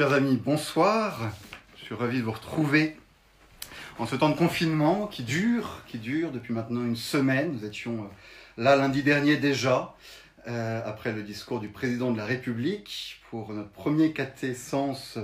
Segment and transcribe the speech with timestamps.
[0.00, 1.30] Chers amis, bonsoir.
[1.76, 2.96] Je suis ravi de vous retrouver
[3.98, 7.52] en ce temps de confinement qui dure, qui dure depuis maintenant une semaine.
[7.52, 8.06] Nous étions euh,
[8.56, 9.94] là lundi dernier déjà,
[10.48, 14.14] euh, après le discours du président de la République, pour notre premier
[14.54, 15.18] sens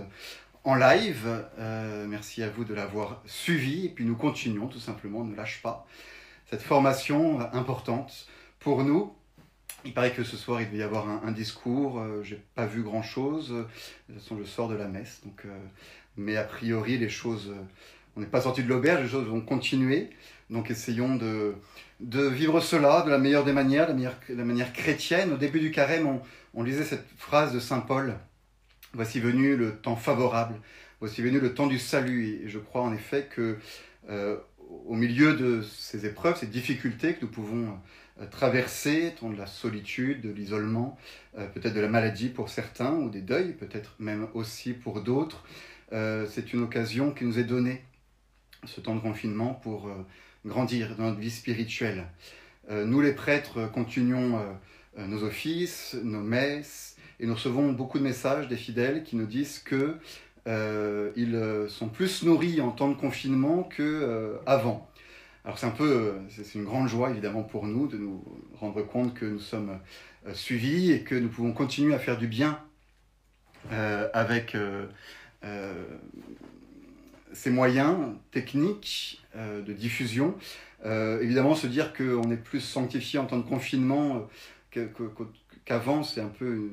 [0.63, 1.27] en live.
[1.59, 3.87] Euh, merci à vous de l'avoir suivi.
[3.87, 5.87] Et puis nous continuons tout simplement, ne lâche pas
[6.51, 8.27] cette formation importante
[8.59, 9.15] pour nous
[9.85, 12.01] il paraît que ce soir, il devait y avoir un, discours.
[12.01, 13.51] Euh, J'ai pas vu grand-chose.
[13.51, 13.65] De
[14.09, 15.21] toute façon, je sors de la messe.
[15.25, 15.59] Donc, euh,
[16.17, 17.51] mais a priori, les choses...
[17.51, 17.63] Euh,
[18.17, 20.09] on n'est pas sorti de l'auberge, les choses vont continuer.
[20.49, 21.55] Donc essayons de,
[22.01, 25.35] de vivre cela de la meilleure des manières, de la, manière chrétienne.
[25.35, 26.23] Au début du carême, on,
[26.55, 28.15] on lisait cette phrase de Saint Paul.
[28.95, 30.55] Voici venu le temps favorable.
[31.01, 32.41] Voici venu le temps du salut.
[32.43, 33.59] Et je crois en effet que
[34.87, 37.79] au milieu de ces épreuves, ces difficultés que nous pouvons
[38.21, 40.97] euh, traverser, tant de la solitude, de l'isolement,
[41.37, 45.45] euh, peut-être de la maladie pour certains, ou des deuils, peut-être même aussi pour d'autres.
[45.93, 47.83] Euh, c'est une occasion qui nous est donnée,
[48.65, 49.91] ce temps de confinement, pour
[50.47, 52.07] grandir dans notre vie spirituelle.
[52.71, 54.41] nous, les prêtres, continuons
[54.97, 59.61] nos offices, nos messes, et nous recevons beaucoup de messages des fidèles qui nous disent
[59.61, 59.99] que
[60.47, 64.89] ils sont plus nourris en temps de confinement qu'avant.
[65.47, 68.25] Alors c'est un peu, euh, c'est une grande joie évidemment pour nous de nous
[68.59, 69.79] rendre compte que nous sommes
[70.27, 72.59] euh, suivis et que nous pouvons continuer à faire du bien
[73.71, 74.57] euh, avec
[77.33, 77.97] ces moyens
[78.33, 80.35] techniques de diffusion.
[80.85, 84.27] évidemment, se dire qu'on est plus sanctifié en temps de confinement
[85.65, 86.71] qu'avant, c'est un peu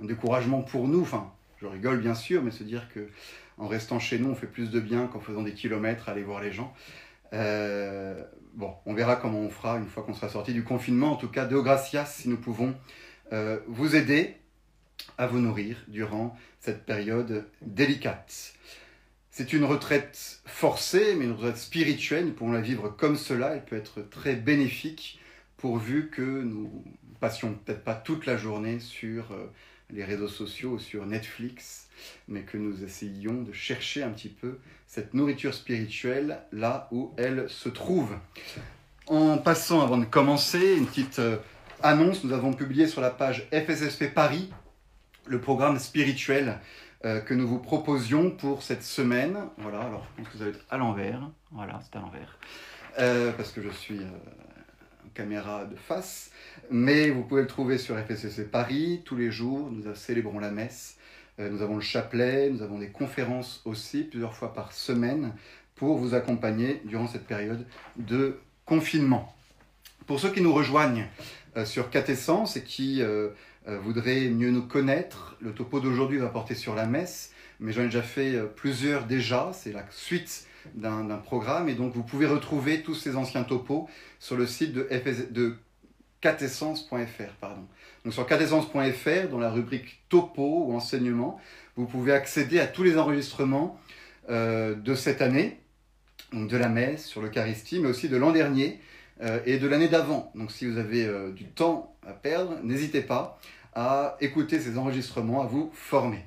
[0.00, 1.00] un découragement pour nous.
[1.00, 3.08] Enfin, je rigole bien sûr, mais se dire que
[3.58, 6.22] en restant chez nous, on fait plus de bien qu'en faisant des kilomètres à aller
[6.22, 6.72] voir les gens.
[7.32, 8.22] Euh,
[8.54, 11.12] bon, on verra comment on fera une fois qu'on sera sorti du confinement.
[11.12, 12.74] En tout cas, Deo Gracias, si nous pouvons
[13.32, 14.36] euh, vous aider
[15.18, 18.54] à vous nourrir durant cette période délicate.
[19.30, 22.26] C'est une retraite forcée, mais une retraite spirituelle.
[22.26, 23.54] Nous pouvons la vivre comme cela.
[23.54, 25.18] Elle peut être très bénéfique
[25.56, 26.84] pourvu que nous
[27.22, 29.46] passions peut-être pas toute la journée sur euh,
[29.90, 31.81] les réseaux sociaux ou sur Netflix,
[32.28, 37.48] mais que nous essayions de chercher un petit peu cette nourriture spirituelle là où elle
[37.48, 38.10] se trouve.
[39.06, 41.38] En passant, avant de commencer, une petite euh,
[41.82, 44.50] annonce, nous avons publié sur la page FSSP Paris
[45.26, 46.58] le programme spirituel
[47.04, 49.38] euh, que nous vous proposions pour cette semaine.
[49.58, 51.30] Voilà, alors je pense que ça va être à l'envers.
[51.50, 52.38] Voilà, c'est à l'envers.
[52.98, 56.30] Euh, parce que je suis en caméra de face.
[56.70, 59.70] Mais vous pouvez le trouver sur FSSP Paris tous les jours.
[59.70, 60.98] Nous célébrons la messe.
[61.38, 62.50] Euh, nous avons le chapelet.
[62.50, 65.34] Nous avons des conférences aussi, plusieurs fois par semaine,
[65.74, 69.34] pour vous accompagner durant cette période de confinement.
[70.06, 71.06] Pour ceux qui nous rejoignent
[71.56, 73.30] euh, sur Catessence et qui euh,
[73.66, 77.86] voudraient mieux nous connaître, le topo d'aujourd'hui va porter sur la messe, mais j'en ai
[77.86, 79.52] déjà fait plusieurs déjà.
[79.52, 83.88] C'est la suite d'un programme et donc vous pouvez retrouver tous ces anciens topos
[84.18, 85.56] sur le site de,
[86.20, 87.46] catessence.fr.
[88.04, 91.40] Donc sur catessence.fr, dans la rubrique topo ou enseignement,
[91.76, 93.78] vous pouvez accéder à tous les enregistrements
[94.28, 95.60] euh, de cette année,
[96.32, 98.80] donc de la messe, sur l'Eucharistie, mais aussi de l'an dernier
[99.22, 100.32] euh, et de l'année d'avant.
[100.34, 103.38] Donc si vous avez euh, du temps à perdre, n'hésitez pas
[103.74, 106.24] à écouter ces enregistrements, à vous former.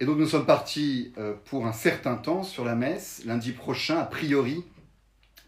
[0.00, 1.14] Et donc nous sommes partis
[1.44, 3.22] pour un certain temps sur la messe.
[3.24, 4.64] Lundi prochain, a priori,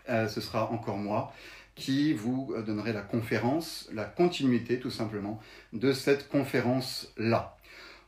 [0.08, 1.32] ce sera encore moi
[1.76, 5.40] qui vous donnerait la conférence, la continuité tout simplement
[5.72, 7.56] de cette conférence-là.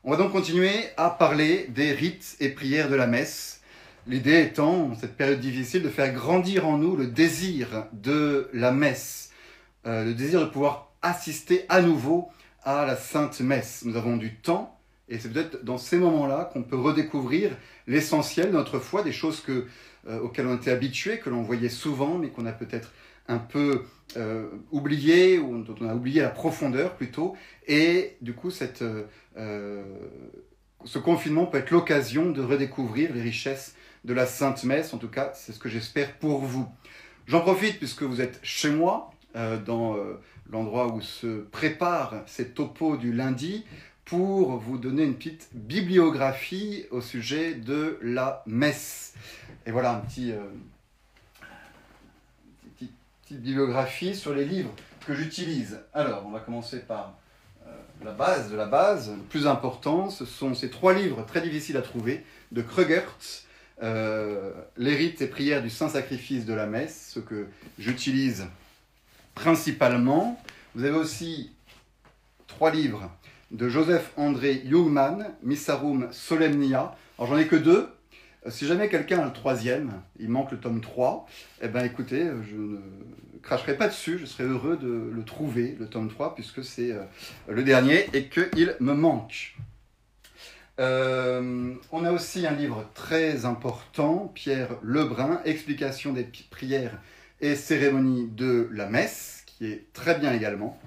[0.04, 3.60] On va donc continuer à parler des rites et prières de la messe.
[4.06, 8.72] L'idée étant, en cette période difficile, de faire grandir en nous le désir de la
[8.72, 9.32] messe,
[9.86, 12.28] euh, le désir de pouvoir assister à nouveau
[12.64, 13.82] à la Sainte Messe.
[13.84, 14.78] Nous avons du temps,
[15.08, 17.50] et c'est peut-être dans ces moments-là qu'on peut redécouvrir
[17.86, 22.18] l'essentiel de notre foi, des choses euh, auxquelles on était habitués, que l'on voyait souvent,
[22.18, 22.92] mais qu'on a peut-être
[23.28, 23.84] un peu
[24.16, 27.36] euh, oublié, ou dont on a oublié la profondeur plutôt.
[27.66, 28.82] Et du coup, cette,
[29.36, 29.84] euh,
[30.84, 34.94] ce confinement peut être l'occasion de redécouvrir les richesses de la Sainte Messe.
[34.94, 36.66] En tout cas, c'est ce que j'espère pour vous.
[37.26, 39.96] J'en profite puisque vous êtes chez moi, euh, dans
[40.50, 43.66] l'endroit où se préparent ces topos du lundi,
[44.06, 49.12] pour vous donner une petite bibliographie au sujet de la messe.
[49.66, 50.32] Et voilà un petit
[53.34, 54.72] bibliographie sur les livres
[55.06, 55.80] que j'utilise.
[55.94, 57.18] Alors, on va commencer par
[57.66, 57.70] euh,
[58.04, 59.10] la base de la base.
[59.10, 63.46] Le plus important, ce sont ces trois livres très difficiles à trouver de Krugertz,
[63.82, 67.46] euh, Les rites et prières du Saint-Sacrifice de la messe, ce que
[67.78, 68.46] j'utilise
[69.34, 70.40] principalement.
[70.74, 71.52] Vous avez aussi
[72.46, 73.10] trois livres
[73.50, 76.96] de Joseph André Jungmann, Missarum Solemnia.
[77.18, 77.88] Alors j'en ai que deux.
[78.50, 81.26] Si jamais quelqu'un a le troisième, il manque le tome 3,
[81.62, 82.78] eh ben écoutez, je ne
[83.42, 87.02] cracherai pas dessus, je serai heureux de le trouver, le tome 3, puisque c'est euh,
[87.48, 89.56] le dernier et qu'il me manque.
[90.80, 96.98] Euh, on a aussi un livre très important, Pierre Lebrun, Explication des prières
[97.40, 100.78] et cérémonies de la messe, qui est très bien également.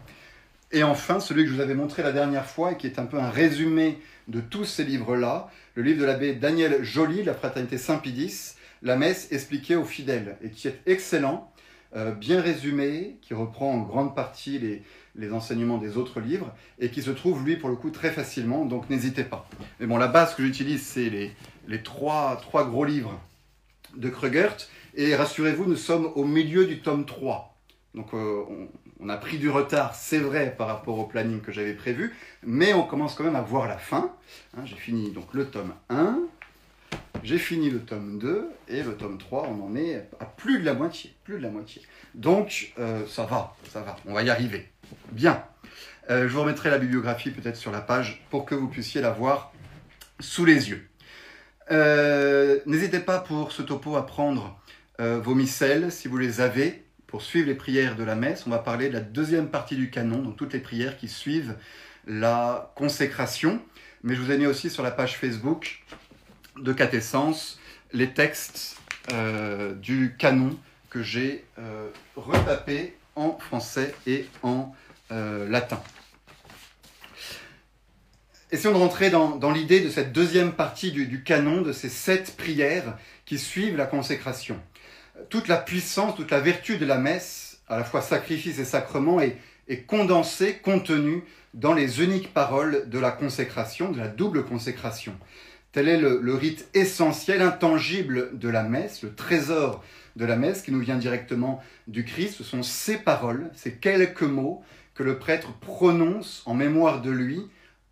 [0.72, 3.06] Et enfin, celui que je vous avais montré la dernière fois et qui est un
[3.06, 7.78] peu un résumé de tous ces livres-là, le livre de l'abbé Daniel Joly, La Fraternité
[7.78, 11.52] Saint-Pidis, La messe expliquée aux fidèles, et qui est excellent,
[11.96, 14.82] euh, bien résumé, qui reprend en grande partie les,
[15.16, 18.66] les enseignements des autres livres et qui se trouve, lui, pour le coup, très facilement,
[18.66, 19.48] donc n'hésitez pas.
[19.80, 21.32] Mais bon, la base que j'utilise, c'est les,
[21.68, 23.20] les trois, trois gros livres
[23.98, 24.56] de Krugert,
[24.96, 27.58] et rassurez-vous, nous sommes au milieu du tome 3.
[27.94, 28.44] Donc euh,
[29.10, 32.84] a pris du retard, c'est vrai, par rapport au planning que j'avais prévu, mais on
[32.84, 34.14] commence quand même à voir la fin.
[34.56, 36.20] Hein, j'ai fini donc le tome 1,
[37.24, 40.66] j'ai fini le tome 2, et le tome 3, on en est à plus de
[40.66, 41.14] la moitié.
[41.24, 41.82] Plus de la moitié.
[42.16, 44.70] Donc euh, ça va, ça va, on va y arriver.
[45.12, 45.44] Bien.
[46.10, 49.12] Euh, je vous remettrai la bibliographie peut-être sur la page pour que vous puissiez la
[49.12, 49.54] voir
[50.20, 50.88] sous les yeux.
[51.70, 54.58] Euh, n'hésitez pas pour ce topo à prendre
[55.00, 58.48] vos missels si vous les avez pour suivre les prières de la messe.
[58.48, 61.56] On va parler de la deuxième partie du canon, donc toutes les prières qui suivent
[62.08, 63.62] la consécration.
[64.04, 65.84] Mais je vous ai mis aussi sur la page Facebook
[66.58, 67.60] de Catessence
[67.94, 68.78] les textes
[69.82, 70.58] du canon
[70.90, 71.46] que j'ai
[72.16, 74.74] retapés en français et en
[75.12, 75.82] euh, latin.
[78.52, 82.98] Essayons de rentrer dans, l'idée de cette deuxième partie du, canon, de ces sept prières
[83.26, 84.60] qui suivent la consécration.
[85.30, 89.20] Toute la puissance, toute la vertu de la messe, à la fois sacrifice et sacrement,
[89.22, 89.38] est,
[89.88, 95.16] condensée, contenue dans les uniques paroles de la consécration, de la double consécration.
[95.72, 99.84] Tel est le rite essentiel, intangible de la messe, le trésor
[100.16, 102.36] de la messe qui nous vient directement du Christ.
[102.38, 104.64] Ce sont ces paroles, ces quelques mots
[104.94, 107.42] que le prêtre prononce en mémoire de lui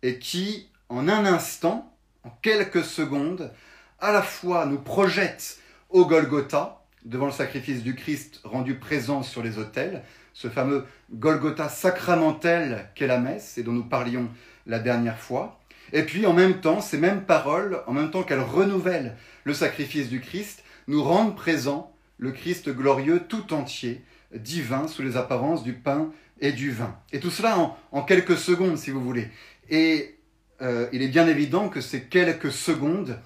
[0.02, 3.52] et qui, en un instant, en quelques secondes,
[3.98, 5.58] à la fois nous projettent
[5.88, 10.02] au Golgotha, devant le sacrifice du Christ rendu présent sur les autels,
[10.32, 14.28] ce fameux Golgotha sacramentel qu'est la messe et dont nous parlions
[14.66, 15.60] la dernière fois.
[15.92, 20.08] Et puis en même temps, ces mêmes paroles, en même temps qu'elles renouvellent le sacrifice
[20.08, 24.04] du Christ, nous rendent présents le Christ glorieux tout entier,
[24.34, 26.96] divin, sous les apparences du pain et du vin.
[27.12, 29.28] Et tout cela en, quelques secondes, si vous voulez.
[29.68, 30.18] Et
[30.62, 33.18] euh, il est bien évident que ces quelques secondes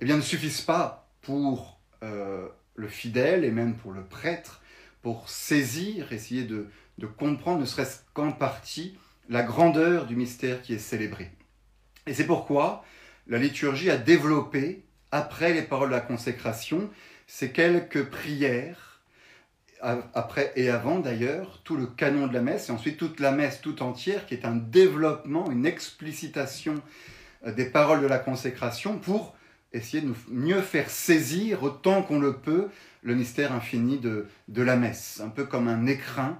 [0.00, 4.62] eh bien, ne suffisent pas pour euh, le fidèle et même pour le prêtre,
[5.02, 8.98] pour saisir, essayer de, de comprendre, ne serait-ce qu'en partie,
[9.28, 11.30] la grandeur du mystère qui est célébré.
[12.06, 12.84] Et c'est pourquoi
[13.26, 16.90] la liturgie a développé, après les paroles de la consécration,
[17.26, 19.02] c'est quelques prières,
[19.82, 23.60] après et avant d'ailleurs, tout le canon de la messe, et ensuite toute la messe
[23.60, 26.82] tout entière, qui est un développement, une explicitation
[27.46, 29.34] euh, des paroles de la consécration pour
[29.72, 32.68] essayer de mieux faire saisir autant qu'on le peut
[33.02, 34.26] le mystère infini de,
[34.62, 36.38] la messe, un peu comme un écrin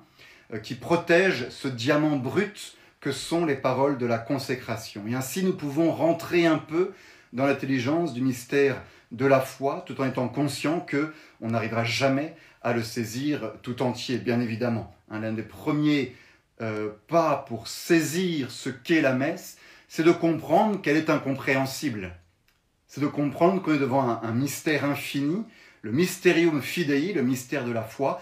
[0.52, 5.04] euh, qui protège ce diamant brut que sont les paroles de la consécration.
[5.08, 6.92] Et ainsi nous pouvons rentrer un peu
[7.32, 8.82] dans l'intelligence du mystère
[9.12, 13.82] de la foi, tout en étant conscient que on n'arrivera jamais à le saisir tout
[13.82, 14.94] entier, bien évidemment.
[15.10, 16.14] L'un des premiers
[16.60, 19.56] euh, pas pour saisir ce qu'est la messe,
[19.88, 22.12] c'est de comprendre qu'elle est incompréhensible.
[22.90, 25.44] C'est de comprendre qu'on est devant un, mystère infini,
[25.82, 28.20] le mysterium fidei, le mystère de la foi,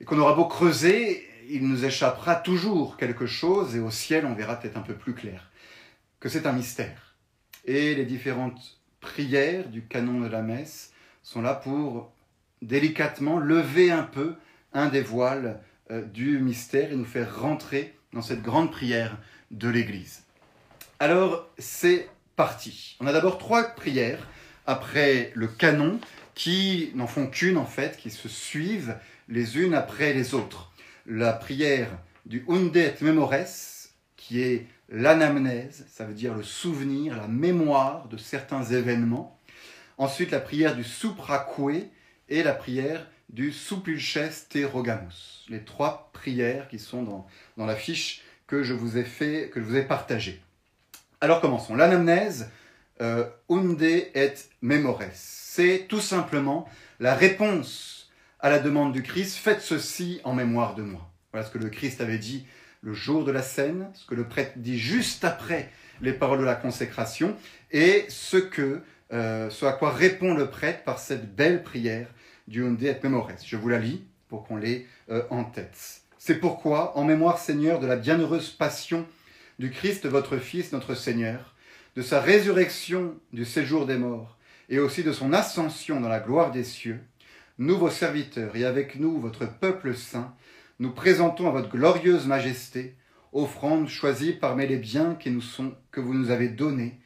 [0.00, 4.34] et qu'on aura beau creuser, il nous échappera toujours quelque chose, et au ciel, on
[4.34, 5.50] verra peut-être un peu plus clair
[6.20, 7.16] que c'est un mystère.
[7.64, 10.92] Et les différentes prières du canon de la messe
[11.24, 12.12] sont là pour
[12.62, 14.36] délicatement lever un peu
[14.72, 15.58] un des voiles
[15.90, 19.18] euh, du mystère et nous faire rentrer dans cette grande prière
[19.50, 20.22] de l'Église.
[21.00, 22.08] Alors, c'est
[23.00, 24.26] On a d'abord trois prières
[24.66, 26.00] après le canon
[26.34, 28.96] qui n'en font qu'une en fait, qui se suivent
[29.28, 30.72] les unes après les autres.
[31.06, 31.88] La prière
[32.26, 38.64] du Undet Memores, qui est l'anamnèse, ça veut dire le souvenir, la mémoire de certains
[38.64, 39.38] événements.
[39.98, 41.50] Ensuite, la prière du supraque
[42.28, 45.44] et la prière du supulches te rogamus.
[45.48, 49.60] Les trois prières qui sont dans, dans la fiche que je vous ai fait, que
[49.60, 50.42] je vous ai partagée.
[51.22, 51.76] Alors commençons.
[51.76, 52.50] L'anamnèse,
[53.00, 55.04] euh, unde et memores.
[55.14, 58.10] C'est tout simplement la réponse
[58.40, 59.36] à la demande du Christ.
[59.36, 61.08] Faites ceci en mémoire de moi.
[61.30, 62.44] Voilà ce que le Christ avait dit
[62.80, 66.44] le jour de la scène, ce que le prêtre dit juste après les paroles de
[66.44, 67.36] la consécration,
[67.70, 68.80] et ce, que,
[69.12, 72.08] euh, à quoi répond le prêtre par cette belle prière
[72.48, 73.30] du Unde et Memores.
[73.46, 76.00] Je vous la lis pour qu'on l'ait euh, en tête.
[76.18, 79.06] C'est pourquoi, en mémoire, Seigneur, de la bienheureuse passion
[79.58, 81.54] du Christ, votre Fils, notre Seigneur,
[81.96, 86.50] de sa résurrection du séjour des morts, et aussi de son ascension dans la gloire
[86.50, 87.00] des cieux,
[87.58, 90.34] nous, vos serviteurs, et avec nous, votre peuple saint,
[90.78, 92.96] nous présentons à votre glorieuse majesté,
[93.32, 96.98] offrande choisie parmi les biens qui nous sont, que vous nous avez donnés,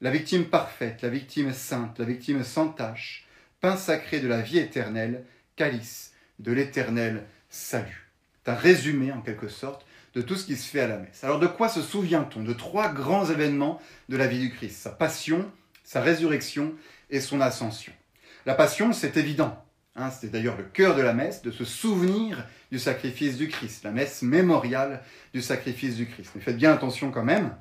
[0.00, 3.26] la victime parfaite, la victime sainte, la victime sans tache,
[3.60, 5.24] pain sacré de la vie éternelle,
[5.56, 8.10] calice de l'éternel salut.
[8.46, 11.22] C'est résumé, en quelque sorte, de tout ce qui se fait à la messe.
[11.24, 14.90] Alors de quoi se souvient-on De trois grands événements de la vie du Christ, sa
[14.90, 15.50] passion,
[15.84, 16.74] sa résurrection
[17.10, 17.92] et son ascension.
[18.46, 19.64] La passion, c'est évident.
[19.96, 23.82] Hein, c'est d'ailleurs le cœur de la messe, de se souvenir du sacrifice du Christ,
[23.84, 25.02] la messe mémoriale
[25.34, 26.30] du sacrifice du Christ.
[26.34, 27.56] Mais faites bien attention quand même,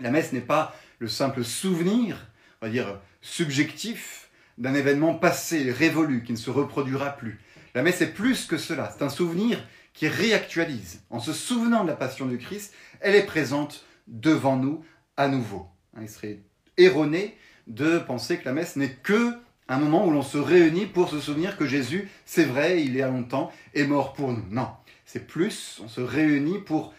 [0.00, 2.28] la messe n'est pas le simple souvenir,
[2.60, 7.40] on va dire subjectif, d'un événement passé, révolu, qui ne se reproduira plus.
[7.74, 11.02] La messe est plus que cela, c'est un souvenir qui réactualise.
[11.08, 14.84] En se souvenant de la passion du Christ, elle est présente devant nous
[15.16, 15.66] à nouveau.
[15.96, 16.40] Hein, il serait
[16.76, 17.36] erroné
[17.66, 19.32] de penser que la messe n'est que
[19.68, 23.00] un moment où l'on se réunit pour se souvenir que Jésus, c'est vrai, il y
[23.00, 24.44] a longtemps, est mort pour nous.
[24.50, 24.68] Non,
[25.06, 26.92] c'est plus, on se réunit pour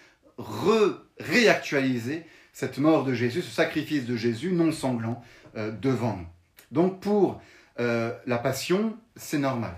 [1.20, 5.22] réactualiser cette mort de Jésus, ce sacrifice de Jésus non sanglant
[5.58, 6.28] euh, devant nous.
[6.72, 7.42] Donc pour
[7.80, 9.76] euh, la passion, c'est normal.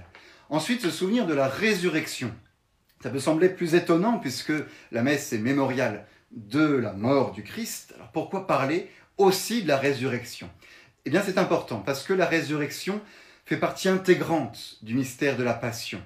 [0.50, 2.32] Ensuite, se souvenir de la résurrection.
[3.02, 4.54] Ça peut sembler plus étonnant puisque
[4.92, 7.94] la messe est mémoriale de la mort du Christ.
[7.96, 10.50] Alors pourquoi parler aussi de la résurrection?
[11.06, 13.02] Eh bien c'est important parce que la résurrection
[13.46, 16.04] fait partie intégrante du mystère de la passion.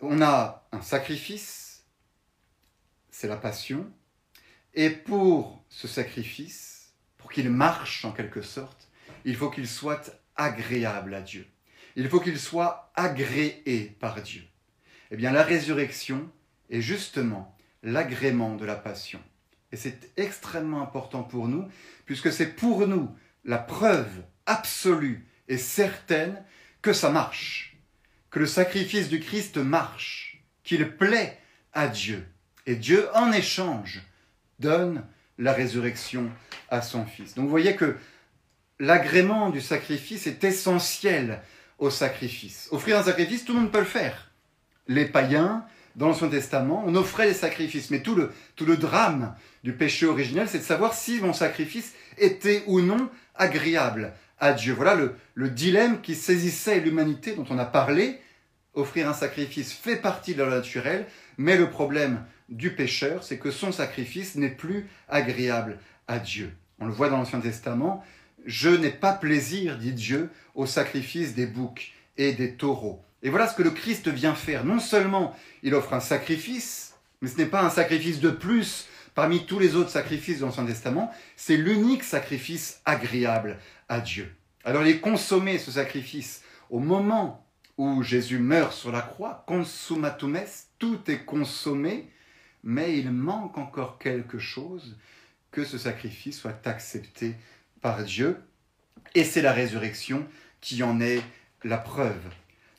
[0.00, 1.84] On a un sacrifice,
[3.10, 3.90] c'est la passion,
[4.74, 8.88] et pour ce sacrifice, pour qu'il marche en quelque sorte,
[9.24, 11.46] il faut qu'il soit agréable à Dieu.
[11.96, 14.42] Il faut qu'il soit agréé par Dieu.
[15.10, 16.30] Eh bien, la résurrection
[16.70, 19.20] est justement l'agrément de la passion.
[19.72, 21.68] Et c'est extrêmement important pour nous,
[22.06, 26.42] puisque c'est pour nous la preuve absolue et certaine
[26.82, 27.76] que ça marche,
[28.30, 31.38] que le sacrifice du Christ marche, qu'il plaît
[31.72, 32.26] à Dieu.
[32.66, 34.02] Et Dieu, en échange,
[34.58, 35.04] donne
[35.38, 36.30] la résurrection
[36.68, 37.34] à son Fils.
[37.34, 37.96] Donc vous voyez que
[38.78, 41.40] l'agrément du sacrifice est essentiel
[41.78, 42.68] au sacrifice.
[42.70, 44.27] Offrir un sacrifice, tout le monde peut le faire.
[44.88, 45.64] Les païens,
[45.96, 47.90] dans l'Ancien Testament, on offrait des sacrifices.
[47.90, 51.92] Mais tout le, tout le drame du péché originel, c'est de savoir si mon sacrifice
[52.16, 54.72] était ou non agréable à Dieu.
[54.72, 58.18] Voilà le, le dilemme qui saisissait l'humanité dont on a parlé.
[58.74, 63.50] Offrir un sacrifice fait partie de la naturelle, mais le problème du pécheur, c'est que
[63.50, 66.52] son sacrifice n'est plus agréable à Dieu.
[66.78, 68.04] On le voit dans l'Ancien Testament,
[68.46, 73.02] je n'ai pas plaisir, dit Dieu, au sacrifice des boucs et des taureaux.
[73.22, 74.64] Et voilà ce que le Christ vient faire.
[74.64, 79.46] Non seulement il offre un sacrifice, mais ce n'est pas un sacrifice de plus parmi
[79.46, 83.58] tous les autres sacrifices de l'Ancien Testament, c'est l'unique sacrifice agréable
[83.88, 84.32] à Dieu.
[84.62, 87.44] Alors il est consommé ce sacrifice au moment
[87.78, 92.08] où Jésus meurt sur la croix, consummatum est, tout est consommé,
[92.62, 94.96] mais il manque encore quelque chose
[95.50, 97.34] que ce sacrifice soit accepté
[97.80, 98.36] par Dieu,
[99.16, 100.28] et c'est la résurrection
[100.60, 101.22] qui en est
[101.64, 102.22] la preuve.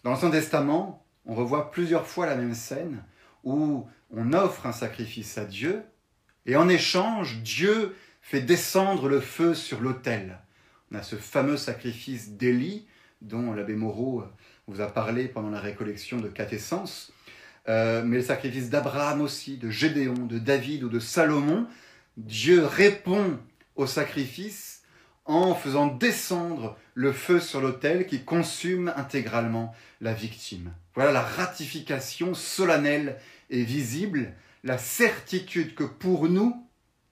[0.04, 3.04] Dans l'Ancien Testament, on revoit plusieurs fois la même scène
[3.44, 5.84] où on offre un sacrifice à Dieu,
[6.46, 10.40] et en échange, Dieu fait descendre le feu sur l'autel.
[10.92, 12.88] On a ce fameux sacrifice d'Élie,
[13.22, 14.24] dont l'abbé Moreau
[14.68, 17.12] vous a parlé pendant la récollection de Catessence,
[17.68, 21.68] euh, mais le sacrifice d'Abraham aussi, de Gédéon, de David ou de Salomon,
[22.18, 23.38] Dieu répond
[23.76, 24.79] au sacrifice
[25.30, 30.74] en faisant descendre le feu sur l'autel qui consume intégralement la victime.
[30.96, 33.18] Voilà la ratification solennelle
[33.52, 34.34] et visible,
[34.64, 36.66] la certitude que pour nous,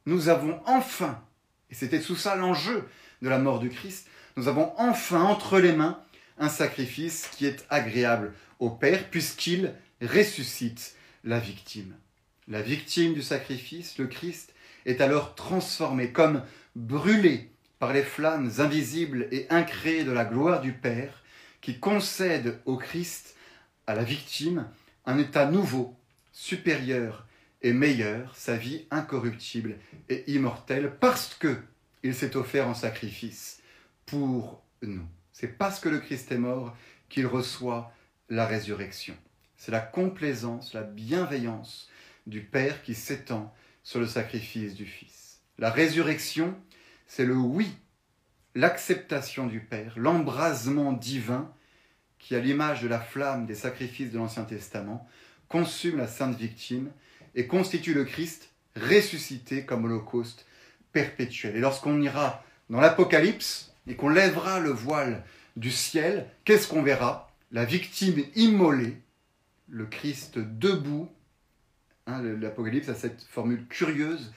[0.07, 1.21] nous avons enfin,
[1.69, 2.87] et c'était sous ça l'enjeu
[3.21, 5.99] de la mort du Christ, nous avons enfin entre les mains
[6.39, 11.93] un sacrifice qui est agréable au Père, puisqu'il ressuscite la victime.
[12.47, 14.53] La victime du sacrifice, le Christ,
[14.85, 16.41] est alors transformé comme
[16.75, 21.23] brûlé par les flammes invisibles et incréées de la gloire du Père,
[21.61, 23.35] qui concède au Christ,
[23.85, 24.67] à la victime,
[25.05, 25.95] un état nouveau,
[26.31, 27.25] supérieur
[27.61, 29.77] et meilleur, sa vie incorruptible
[30.09, 31.57] et immortelle, parce que
[32.03, 33.61] il s'est offert en sacrifice
[34.05, 35.05] pour nous.
[35.33, 36.75] C'est parce que le Christ est mort
[37.09, 37.91] qu'il reçoit
[38.29, 39.15] la résurrection.
[39.55, 41.89] C'est la complaisance, la bienveillance
[42.27, 45.39] du Père qui s'étend sur le sacrifice du Fils.
[45.57, 46.55] La résurrection,
[47.07, 47.69] c'est le oui,
[48.55, 51.51] l'acceptation du Père, l'embrasement divin
[52.19, 55.07] qui, à l'image de la flamme des sacrifices de l'Ancien Testament,
[55.47, 56.91] consume la sainte victime
[57.35, 60.45] et constitue le Christ ressuscité comme holocauste
[60.91, 61.55] perpétuel.
[61.55, 65.23] Et lorsqu'on ira dans l'Apocalypse et qu'on lèvera le voile
[65.55, 67.31] du ciel, qu'est-ce qu'on verra?
[67.51, 68.97] La victime immolée,
[69.69, 71.09] le Christ debout.
[72.07, 74.33] Hein, L'Apocalypse a cette formule curieuse,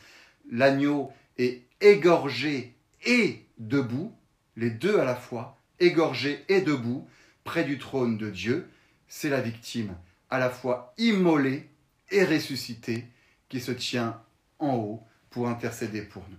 [0.51, 4.15] l'agneau est égorgé et debout,
[4.57, 7.09] les deux à la fois, égorgé et debout,
[7.45, 8.69] près du trône de Dieu.
[9.09, 9.95] C'est la victime
[10.29, 11.69] à la fois immolée
[12.11, 13.07] et ressuscitée
[13.49, 14.21] qui se tient
[14.59, 16.37] en haut pour intercéder pour nous.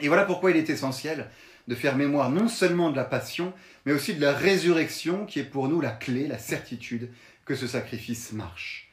[0.00, 1.30] Et voilà pourquoi il est essentiel
[1.68, 3.52] de faire mémoire non seulement de la passion,
[3.86, 7.10] mais aussi de la résurrection qui est pour nous la clé, la certitude
[7.44, 8.90] que ce sacrifice marche.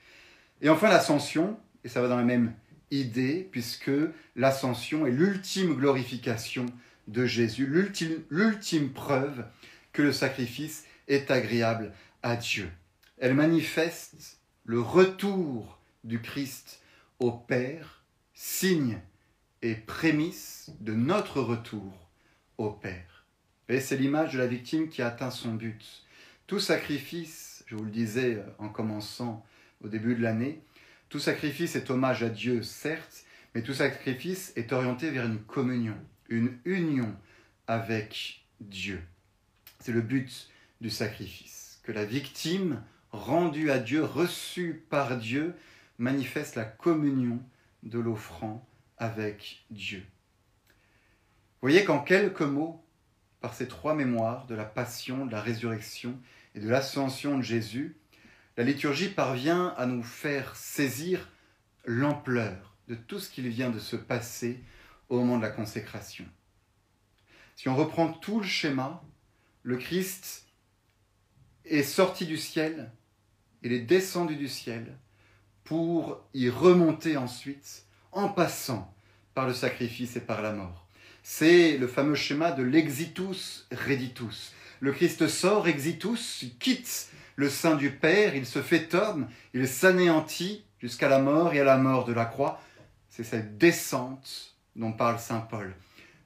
[0.61, 2.53] Et enfin l'ascension, et ça va dans la même
[2.91, 3.91] idée, puisque
[4.35, 6.65] l'ascension est l'ultime glorification
[7.07, 7.65] de Jésus,
[8.29, 9.45] l'ultime preuve
[9.93, 12.69] que le sacrifice est agréable à Dieu.
[13.17, 16.81] Elle manifeste le retour du Christ
[17.19, 18.99] au Père, signe
[19.61, 22.09] et prémisse de notre retour
[22.57, 23.25] au Père.
[23.69, 26.03] Et c'est l'image de la victime qui atteint son but.
[26.47, 29.45] Tout sacrifice, je vous le disais en commençant
[29.83, 30.61] au début de l'année,
[31.11, 35.97] tout sacrifice est hommage à Dieu, certes, mais tout sacrifice est orienté vers une communion,
[36.29, 37.13] une union
[37.67, 39.03] avec Dieu.
[39.81, 45.53] C'est le but du sacrifice, que la victime rendue à Dieu, reçue par Dieu,
[45.97, 47.43] manifeste la communion
[47.83, 48.65] de l'offrant
[48.97, 50.05] avec Dieu.
[51.59, 52.85] Vous voyez qu'en quelques mots,
[53.41, 56.17] par ces trois mémoires de la passion, de la résurrection
[56.55, 57.97] et de l'ascension de Jésus,
[58.57, 61.29] la liturgie parvient à nous faire saisir
[61.85, 64.59] l'ampleur de tout ce qu'il vient de se passer
[65.09, 66.25] au moment de la consécration.
[67.55, 69.03] Si on reprend tout le schéma,
[69.63, 70.45] le Christ
[71.65, 72.91] est sorti du ciel,
[73.61, 74.97] il est descendu du ciel
[75.63, 78.93] pour y remonter ensuite en passant
[79.33, 80.87] par le sacrifice et par la mort.
[81.23, 84.53] C'est le fameux schéma de l'exitus reditus.
[84.79, 87.11] Le Christ sort exitus, quitte
[87.41, 91.63] le sein du Père, il se fait homme, il s'anéantit jusqu'à la mort et à
[91.63, 92.61] la mort de la croix.
[93.09, 95.75] C'est cette descente dont parle Saint Paul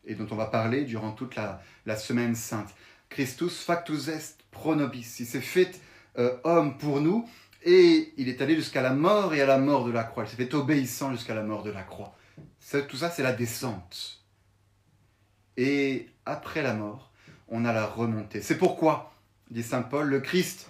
[0.05, 1.61] et dont on va parler durant toute la,
[1.95, 2.67] semaine sainte.
[3.07, 5.15] Christus factus est pro nobis.
[5.19, 5.79] Il s'est fait
[6.17, 7.29] euh, homme pour nous
[7.63, 10.25] et il est allé jusqu'à la mort et à la mort de la croix.
[10.25, 12.13] Il s'est fait obéissant jusqu'à la mort de la croix.
[12.89, 14.21] Tout ça, c'est la descente.
[15.55, 17.13] Et après la mort,
[17.47, 18.41] on a la remontée.
[18.41, 19.13] C'est pourquoi,
[19.49, 20.67] dit Saint Paul, le Christ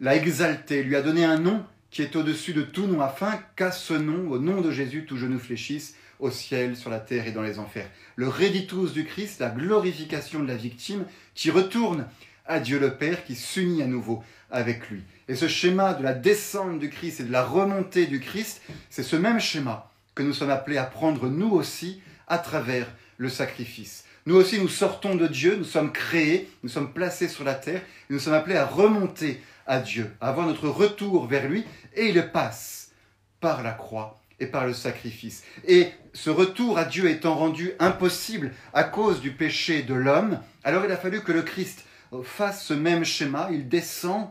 [0.00, 3.72] l'a exalté, lui a donné un nom qui est au-dessus de tout nom, afin qu'à
[3.72, 7.32] ce nom, au nom de Jésus, tout genou fléchisse au ciel, sur la terre et
[7.32, 7.88] dans les enfers.
[8.16, 12.06] Le réditus du Christ, la glorification de la victime, qui retourne
[12.46, 15.02] à Dieu le Père, qui s'unit à nouveau avec lui.
[15.28, 19.02] Et ce schéma de la descente du Christ et de la remontée du Christ, c'est
[19.02, 22.86] ce même schéma que nous sommes appelés à prendre nous aussi à travers
[23.16, 24.04] le sacrifice.
[24.26, 27.80] Nous aussi, nous sortons de Dieu, nous sommes créés, nous sommes placés sur la terre,
[27.80, 32.08] et nous sommes appelés à remonter à Dieu, à avoir notre retour vers lui, et
[32.08, 32.92] il passe
[33.40, 35.44] par la croix et par le sacrifice.
[35.66, 40.84] Et ce retour à Dieu étant rendu impossible à cause du péché de l'homme, alors
[40.84, 41.84] il a fallu que le Christ
[42.24, 44.28] fasse ce même schéma, il descend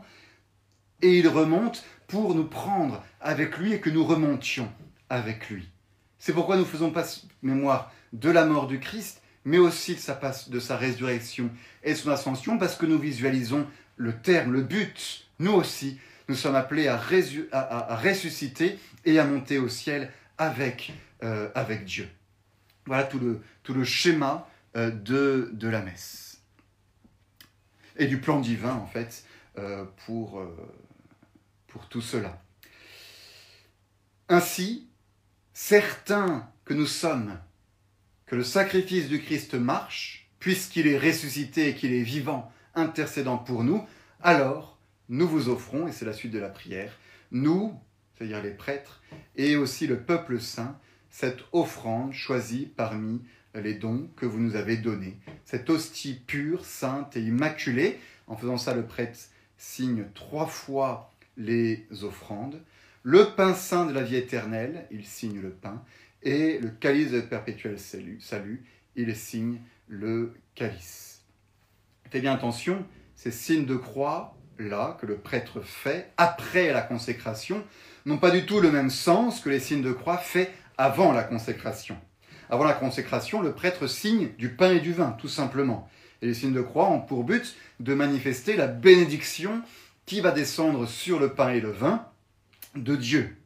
[1.02, 4.70] et il remonte pour nous prendre avec lui et que nous remontions
[5.08, 5.68] avec lui.
[6.18, 7.06] C'est pourquoi nous faisons pas
[7.42, 11.50] mémoire de la mort du Christ, mais aussi de sa, résurrection
[11.82, 15.28] et son ascension, parce que nous visualisons le terme, le but.
[15.38, 15.98] Nous aussi,
[16.28, 21.48] nous sommes appelés à, ressusciter et à monter au ciel avec, euh,
[21.84, 22.08] Dieu.
[22.86, 26.42] Voilà tout le, schéma euh, de, la messe.
[27.96, 29.24] Et du plan divin, en fait,
[29.58, 32.42] euh, pour tout cela.
[34.28, 34.86] Ainsi,
[35.52, 37.36] certains que nous sommes
[38.30, 43.64] que le sacrifice du Christ marche, puisqu'il est ressuscité et qu'il est vivant, intercédant pour
[43.64, 43.84] nous,
[44.22, 46.96] alors nous vous offrons, et c'est la suite de la prière,
[47.32, 47.74] nous,
[48.14, 49.02] c'est-à-dire les prêtres,
[49.34, 50.78] et aussi le peuple saint,
[51.10, 53.20] cette offrande choisie parmi
[53.56, 57.98] les dons que vous nous avez donnés, cette hostie pure, sainte et immaculée.
[58.28, 59.18] En faisant ça, le prêtre
[59.58, 62.62] signe trois fois les offrandes.
[63.02, 65.82] Le pain saint de la vie éternelle, il signe le pain,
[66.22, 68.64] et le calice de perpétuel salut,
[68.96, 71.22] il signe le calice.
[72.10, 77.64] Faites bien attention, ces signes de croix là que le prêtre fait après la consécration
[78.04, 81.22] n'ont pas du tout le même sens que les signes de croix faits avant la
[81.22, 81.96] consécration.
[82.48, 85.88] Avant la consécration, le prêtre signe du pain et du vin, tout simplement.
[86.20, 89.62] Et les signes de croix ont pour but de manifester la bénédiction
[90.04, 92.06] qui va descendre sur le pain et le vin
[92.74, 93.36] de Dieu.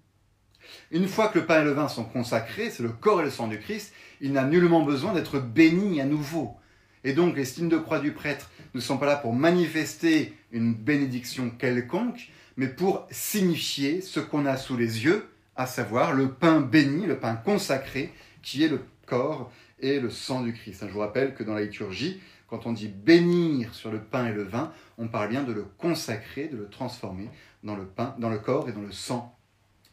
[0.91, 3.31] Une fois que le pain et le vin sont consacrés, c'est le corps et le
[3.31, 6.57] sang du Christ, il n'a nullement besoin d'être béni à nouveau.
[7.05, 10.75] Et donc les signes de croix du prêtre ne sont pas là pour manifester une
[10.75, 16.61] bénédiction quelconque, mais pour signifier ce qu'on a sous les yeux, à savoir le pain
[16.61, 20.85] béni, le pain consacré, qui est le corps et le sang du Christ.
[20.87, 24.33] Je vous rappelle que dans la liturgie, quand on dit bénir sur le pain et
[24.33, 27.29] le vin, on parle bien de le consacrer, de le transformer
[27.63, 29.34] dans le pain, dans le corps et dans le sang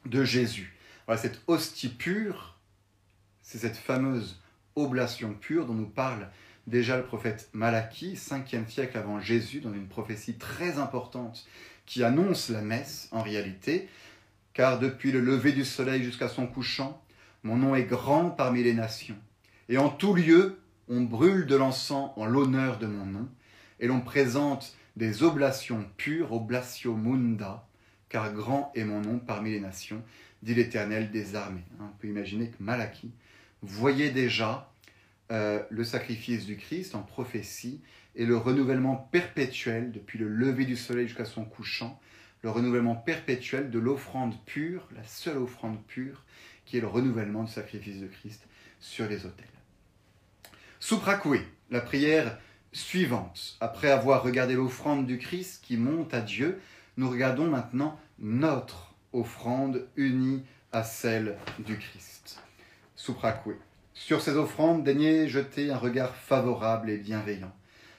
[0.06, 0.78] de Jésus.
[1.18, 2.58] Cette hostie pure,
[3.42, 4.40] c'est cette fameuse
[4.76, 6.30] oblation pure dont nous parle
[6.68, 11.46] déjà le prophète Malachie, 5e siècle avant Jésus, dans une prophétie très importante
[11.86, 13.90] qui annonce la messe en réalité,
[14.54, 17.02] car depuis le lever du soleil jusqu'à son couchant,
[17.44, 19.18] mon nom est grand parmi les nations,
[19.68, 23.30] et en tout lieu on brûle de l'encens en l'honneur de mon nom,
[23.80, 27.66] et l'on présente des oblations pures, oblatio munda,
[28.12, 30.04] car grand est mon nom parmi les nations,
[30.44, 31.64] dit l'Éternel des armées.
[31.80, 33.12] Hein, on peut imaginer que Malachie
[33.62, 34.70] voyait déjà
[35.32, 37.80] euh, le sacrifice du Christ en prophétie
[38.16, 42.02] et le renouvellement perpétuel, depuis le lever du soleil jusqu'à son couchant,
[42.42, 46.26] le renouvellement perpétuel de l'offrande pure, la seule offrande pure,
[46.66, 48.46] qui est le renouvellement du sacrifice de Christ
[48.82, 49.46] sur les autels.
[50.82, 52.38] Souprakoué, la prière
[52.74, 53.56] suivante.
[53.62, 56.60] Après avoir regardé l'offrande du Christ qui monte à Dieu,
[56.98, 62.40] nous regardons maintenant notre offrande unie à celle du Christ.
[62.96, 63.56] Souprakoué.
[63.94, 67.54] Sur ces offrandes, daignez jeter un regard favorable et bienveillant.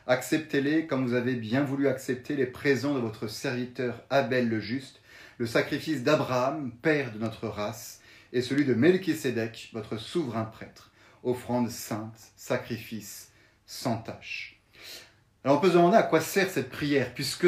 [0.07, 5.01] Acceptez-les comme vous avez bien voulu accepter les présents de votre serviteur Abel le Juste,
[5.39, 8.01] le sacrifice d'Abraham, père de notre race,
[8.33, 13.31] et celui de Melchisédek, votre souverain prêtre offrande sainte, sacrifice
[13.67, 14.61] sans tâche.
[15.45, 17.47] Alors on peut se demander à quoi sert cette prière, puisque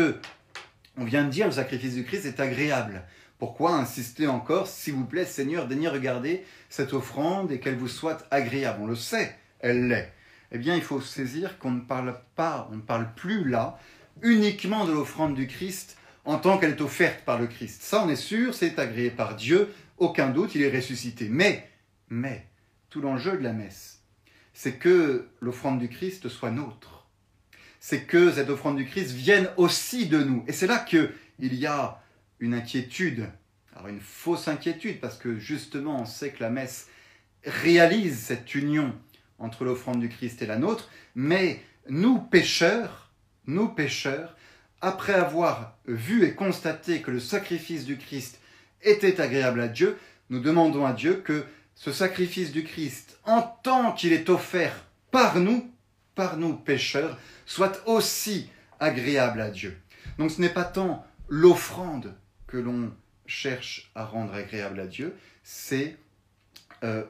[0.96, 3.02] on vient de dire le sacrifice du Christ est agréable.
[3.38, 8.26] Pourquoi insister encore, s'il vous plaît, Seigneur, daignez regarder cette offrande et qu'elle vous soit
[8.30, 10.12] agréable On le sait, elle l'est.
[10.52, 13.78] Eh bien, il faut saisir qu'on ne parle pas, on ne parle plus là
[14.22, 17.82] uniquement de l'offrande du Christ en tant qu'elle est offerte par le Christ.
[17.82, 21.28] Ça, on est sûr, c'est agréé par Dieu, aucun doute, il est ressuscité.
[21.28, 21.68] Mais,
[22.08, 22.46] mais,
[22.88, 24.00] tout l'enjeu de la messe,
[24.52, 26.93] c'est que l'offrande du Christ soit nôtre.
[27.86, 30.42] C'est que cette offrande du Christ vienne aussi de nous.
[30.48, 32.00] Et c'est là qu'il y a
[32.40, 33.28] une inquiétude,
[33.76, 36.88] alors une fausse inquiétude, parce que justement on sait que la messe
[37.44, 38.94] réalise cette union
[39.38, 43.12] entre l'offrande du Christ et la nôtre, mais nous pécheurs,
[43.46, 44.34] nous pécheurs,
[44.80, 48.40] après avoir vu et constaté que le sacrifice du Christ
[48.80, 49.98] était agréable à Dieu,
[50.30, 51.44] nous demandons à Dieu que
[51.74, 55.70] ce sacrifice du Christ, en tant qu'il est offert par nous,
[56.14, 58.50] par nous pécheurs, soit aussi
[58.80, 59.78] agréable à Dieu.
[60.18, 62.14] Donc ce n'est pas tant l'offrande
[62.46, 62.92] que l'on
[63.26, 65.96] cherche à rendre agréable à Dieu, c'est
[66.82, 67.04] euh,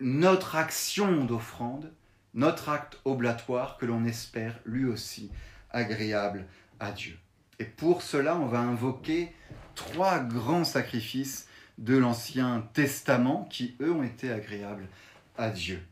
[0.00, 1.92] notre action d'offrande,
[2.34, 5.30] notre acte oblatoire que l'on espère lui aussi
[5.70, 6.46] agréable
[6.80, 7.18] à Dieu.
[7.58, 9.32] Et pour cela, on va invoquer
[9.74, 14.88] trois grands sacrifices de l'Ancien Testament qui, eux, ont été agréables
[15.36, 15.82] à Dieu.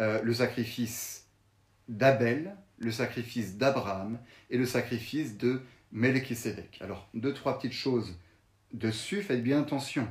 [0.00, 1.19] Euh, le sacrifice
[1.90, 5.60] d'Abel, le sacrifice d'Abraham et le sacrifice de
[5.92, 6.78] Melchisédek.
[6.80, 8.16] Alors, deux, trois petites choses
[8.72, 10.08] dessus, faites bien attention.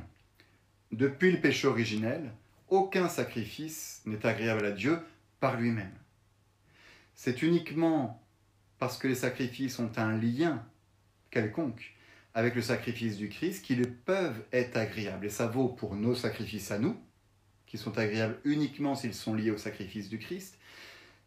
[0.92, 2.30] Depuis le péché originel,
[2.68, 4.98] aucun sacrifice n'est agréable à Dieu
[5.40, 5.92] par lui-même.
[7.14, 8.22] C'est uniquement
[8.78, 10.64] parce que les sacrifices ont un lien
[11.30, 11.94] quelconque
[12.34, 15.26] avec le sacrifice du Christ qu'ils peuvent être agréables.
[15.26, 16.96] Et ça vaut pour nos sacrifices à nous,
[17.66, 20.58] qui sont agréables uniquement s'ils sont liés au sacrifice du Christ.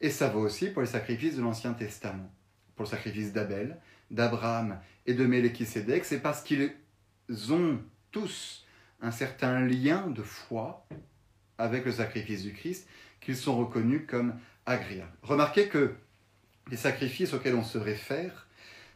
[0.03, 2.31] Et ça vaut aussi pour les sacrifices de l'Ancien Testament,
[2.75, 3.79] pour le sacrifice d'Abel,
[4.11, 6.05] d'Abraham et de Melchisédek.
[6.05, 6.75] C'est parce qu'ils
[7.49, 7.79] ont
[8.11, 8.63] tous
[9.01, 10.85] un certain lien de foi
[11.57, 12.87] avec le sacrifice du Christ
[13.19, 14.37] qu'ils sont reconnus comme
[14.67, 15.17] agréables.
[15.23, 15.95] Remarquez que
[16.69, 18.47] les sacrifices auxquels on se réfère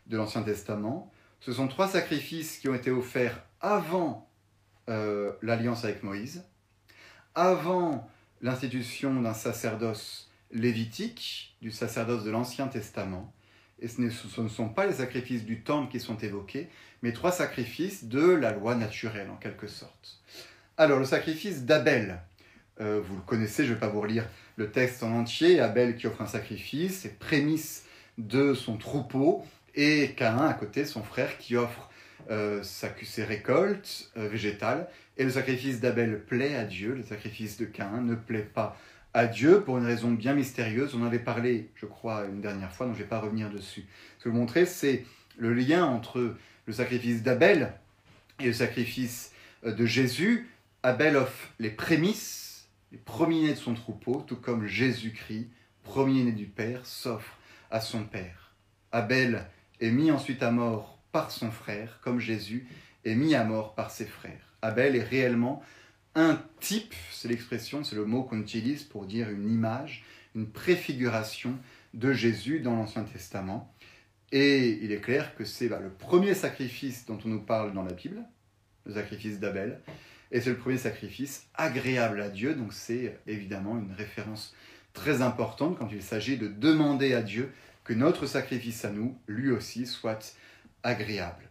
[0.06, 4.30] de l'Ancien Testament ce sont trois sacrifices qui ont été offerts avant
[4.90, 6.44] euh, l'alliance avec Moïse,
[7.36, 8.10] avant
[8.42, 13.34] l'institution d'un sacerdoce lévitique, du sacerdoce de l'Ancien Testament.
[13.80, 16.68] Et ce ne, sont pas les sacrifices du temple qui sont évoqués,
[17.04, 20.22] mais trois sacrifices de la loi naturelle, en quelque sorte.
[20.78, 22.20] Alors, le sacrifice d'Abel,
[22.82, 25.60] euh, vous le connaissez, je ne vais pas vous relire le texte en entier.
[25.60, 27.86] Abel qui offre un sacrifice, c'est prémisse
[28.18, 31.90] de son troupeau et Caïn à côté, son frère, qui offre
[32.32, 34.88] euh, ses récoltes euh, végétales.
[35.18, 38.78] Et le sacrifice d'Abel plaît à Dieu, le sacrifice de Caïn ne plaît pas
[39.18, 40.94] à Dieu pour une raison bien mystérieuse.
[40.94, 43.50] On en avait parlé, je crois, une dernière fois, donc je ne vais pas revenir
[43.50, 43.88] dessus.
[44.20, 45.06] Ce que je vous montrer, c'est
[45.40, 46.36] le lien entre
[46.68, 47.74] le sacrifice d'Abel
[48.40, 49.32] et le sacrifice
[49.66, 50.52] euh, de Jésus.
[50.84, 55.50] Abel offre les prémices, les premiers-nés de son troupeau, tout comme Jésus-Christ,
[55.82, 57.40] premier-né du Père, s'offre
[57.72, 58.54] à son Père.
[58.92, 59.48] Abel
[59.82, 62.68] est mis ensuite à mort par son frère, comme Jésus
[63.04, 64.54] est mis à mort par ses frères.
[64.62, 65.64] Abel est réellement
[66.18, 70.04] un type, c'est l'expression, c'est le mot qu'on utilise pour dire une image,
[70.36, 71.56] une préfiguration
[71.94, 73.72] de Jésus dans l'Ancien Testament.
[74.32, 77.84] Et il est clair que c'est bah, le premier sacrifice dont on nous parle dans
[77.84, 78.24] la Bible,
[78.86, 79.80] le sacrifice d'Abel,
[80.32, 84.56] et c'est le premier sacrifice agréable à Dieu, donc c'est évidemment une référence
[84.94, 87.54] très importante quand il s'agit de demander à Dieu
[87.84, 90.36] que notre sacrifice à nous, lui aussi, soit
[90.82, 91.48] agréable.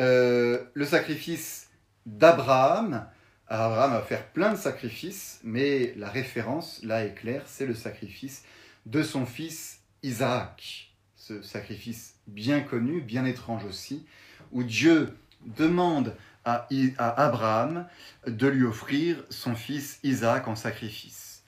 [0.00, 1.67] Euh, le sacrifice
[2.08, 3.06] d'Abraham,
[3.48, 8.44] Abraham va faire plein de sacrifices, mais la référence, là, est claire, c'est le sacrifice
[8.86, 10.94] de son fils Isaac.
[11.16, 14.06] Ce sacrifice bien connu, bien étrange aussi,
[14.52, 16.66] où Dieu demande à,
[16.98, 17.86] Abraham
[18.26, 21.44] de lui offrir son fils Isaac en sacrifice.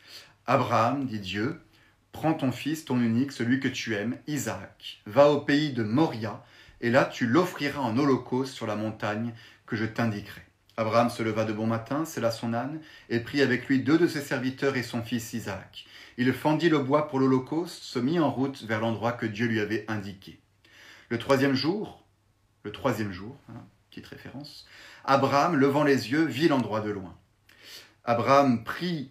[0.46, 1.60] Abraham, dit Dieu,
[2.12, 6.44] prends ton fils, ton unique, celui que tu aimes, Isaac, va au pays de Moria,
[6.82, 9.32] et là tu l'offriras en holocauste sur la montagne
[9.64, 10.49] que je t'indiquerai.
[10.76, 14.06] Abraham se leva de bon matin, sella son âne, et prit avec lui deux de
[14.06, 15.86] ses serviteurs et son fils Isaac.
[16.16, 19.60] Il fendit le bois pour l'holocauste, se mit en route vers l'endroit que Dieu lui
[19.60, 20.40] avait indiqué.
[21.08, 22.04] Le troisième jour,
[22.62, 24.66] le troisième jour, hein, petite référence,
[25.04, 27.16] Abraham, levant les yeux, vit l'endroit de loin.
[28.04, 29.10] Abraham prit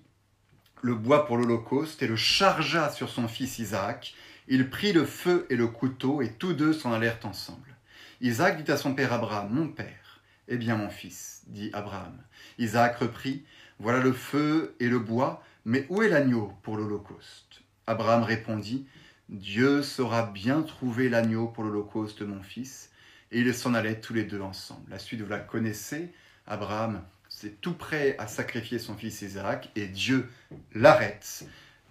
[0.81, 4.15] le bois pour l'holocauste et le chargea sur son fils Isaac.
[4.47, 7.75] Il prit le feu et le couteau et tous deux s'en allèrent ensemble.
[8.21, 10.08] Isaac dit à son père Abraham, Mon père.
[10.49, 12.17] Eh bien mon fils, dit Abraham.
[12.57, 13.45] Isaac reprit,
[13.79, 17.61] Voilà le feu et le bois, mais où est l'agneau pour l'holocauste?
[17.87, 18.87] Abraham répondit,
[19.29, 22.91] Dieu saura bien trouver l'agneau pour l'holocauste, mon fils.
[23.31, 24.89] Et ils s'en allaient tous les deux ensemble.
[24.89, 26.11] La suite, vous la connaissez.
[26.47, 30.27] Abraham c'est tout prêt à sacrifier son fils Isaac, et Dieu
[30.73, 31.45] l'arrête.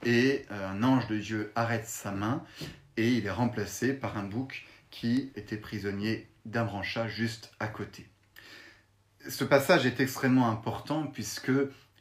[0.04, 2.44] Et euh, un ange de Dieu arrête sa main,
[2.96, 8.06] et il est remplacé par un bouc qui était prisonnier d'un branchat juste à côté.
[9.28, 11.52] Ce passage est extrêmement important puisque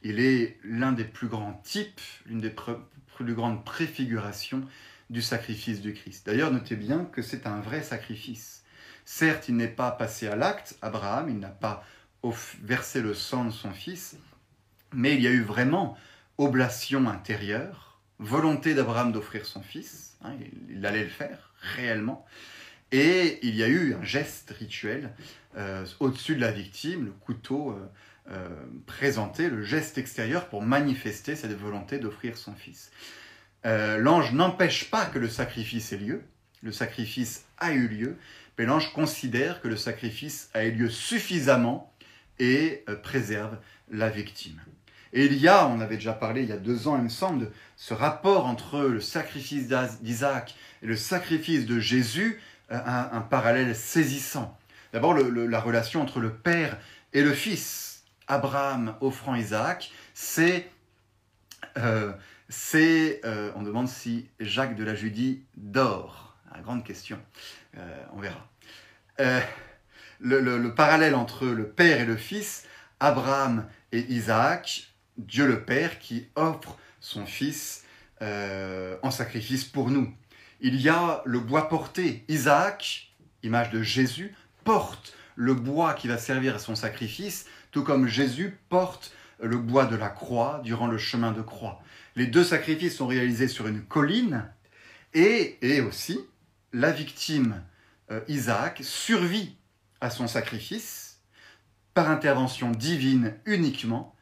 [0.01, 4.63] il est l'un des plus grands types, l'une des plus grandes préfigurations
[5.09, 6.25] du sacrifice du Christ.
[6.25, 8.63] D'ailleurs, notez bien que c'est un vrai sacrifice.
[9.05, 11.83] Certes, il n'est pas passé à l'acte, Abraham, il n'a pas
[12.61, 14.17] verser le sang de son fils,
[14.93, 15.97] mais il y a eu vraiment
[16.37, 20.33] oblation intérieure, volonté d'Abraham d'offrir son fils, hein,
[20.69, 22.25] il, allait le faire réellement,
[22.91, 25.13] et il y a eu un geste rituel
[25.57, 27.87] euh, au-dessus de la victime, le couteau euh,
[28.31, 28.47] euh,
[28.85, 32.91] présenté, le geste extérieur pour manifester cette volonté d'offrir son fils.
[33.65, 36.23] L'ange n'empêche pas que le sacrifice ait lieu,
[36.61, 38.15] le sacrifice a eu lieu,
[38.57, 41.93] mais l'ange considère que le sacrifice a eu lieu suffisamment
[42.39, 43.57] et préserve
[43.91, 44.61] la victime.
[45.11, 47.09] Et il y a, on avait déjà parlé il y a deux ans, il me
[47.09, 49.67] semble, ce rapport entre le sacrifice
[50.01, 52.39] d'Isaac et le sacrifice de Jésus,
[52.69, 54.56] un, parallèle saisissant.
[54.93, 56.77] D'abord, la relation entre le Père
[57.13, 58.05] et le Fils.
[58.27, 60.71] Abraham offrant Isaac, c'est...
[61.77, 62.13] Euh,
[63.55, 66.37] on demande si Jacques de la Judie dort.
[66.53, 67.19] La grande question.
[68.13, 68.47] on verra
[70.19, 72.65] le, parallèle entre le Père et le Fils,
[72.99, 77.83] Abraham et Isaac, Dieu le Père qui offre son Fils
[78.21, 80.13] euh, en sacrifice pour nous.
[80.59, 82.25] Il y a le bois porté.
[82.27, 84.35] Isaac, image de Jésus,
[84.67, 89.85] porte le bois qui va servir à son sacrifice, tout comme Jésus porte le bois
[89.85, 91.81] de la croix durant le chemin de croix.
[92.17, 94.51] Les deux sacrifices sont réalisés sur une colline
[95.13, 96.19] et, et aussi
[96.73, 97.63] la victime
[98.11, 99.55] euh, Isaac survit
[100.01, 101.21] à son sacrifice
[101.93, 104.17] par intervention divine uniquement.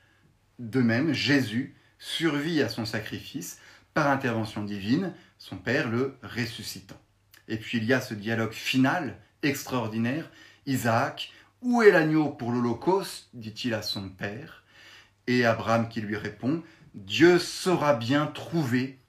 [0.60, 3.58] De même, Jésus survit à son sacrifice
[3.96, 7.02] par intervention divine, son Père le ressuscitant.
[7.48, 10.30] Et puis il y a ce dialogue final extraordinaire.
[10.66, 14.64] Isaac, où est l'agneau pour l'Holocauste dit-il à son Père.
[15.28, 19.00] Et Abraham qui lui répond, Dieu saura bien trouver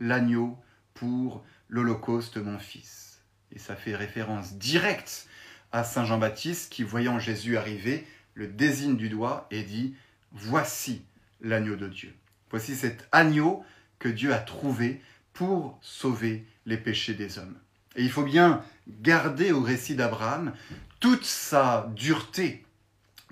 [0.00, 0.58] l'agneau
[0.94, 3.22] pour l'Holocauste, mon fils.
[3.52, 5.28] Et ça fait référence directe
[5.72, 9.94] à Saint Jean-Baptiste qui, voyant Jésus arriver, le désigne du doigt et dit,
[10.32, 11.02] Voici
[11.40, 12.14] l'agneau de Dieu.
[12.50, 13.64] Voici cet agneau
[13.98, 15.00] que Dieu a trouvé
[15.32, 17.58] pour sauver les péchés des hommes.
[17.96, 18.62] Et il faut bien
[19.00, 20.52] garder au récit d'Abraham
[21.00, 22.64] toute sa dureté,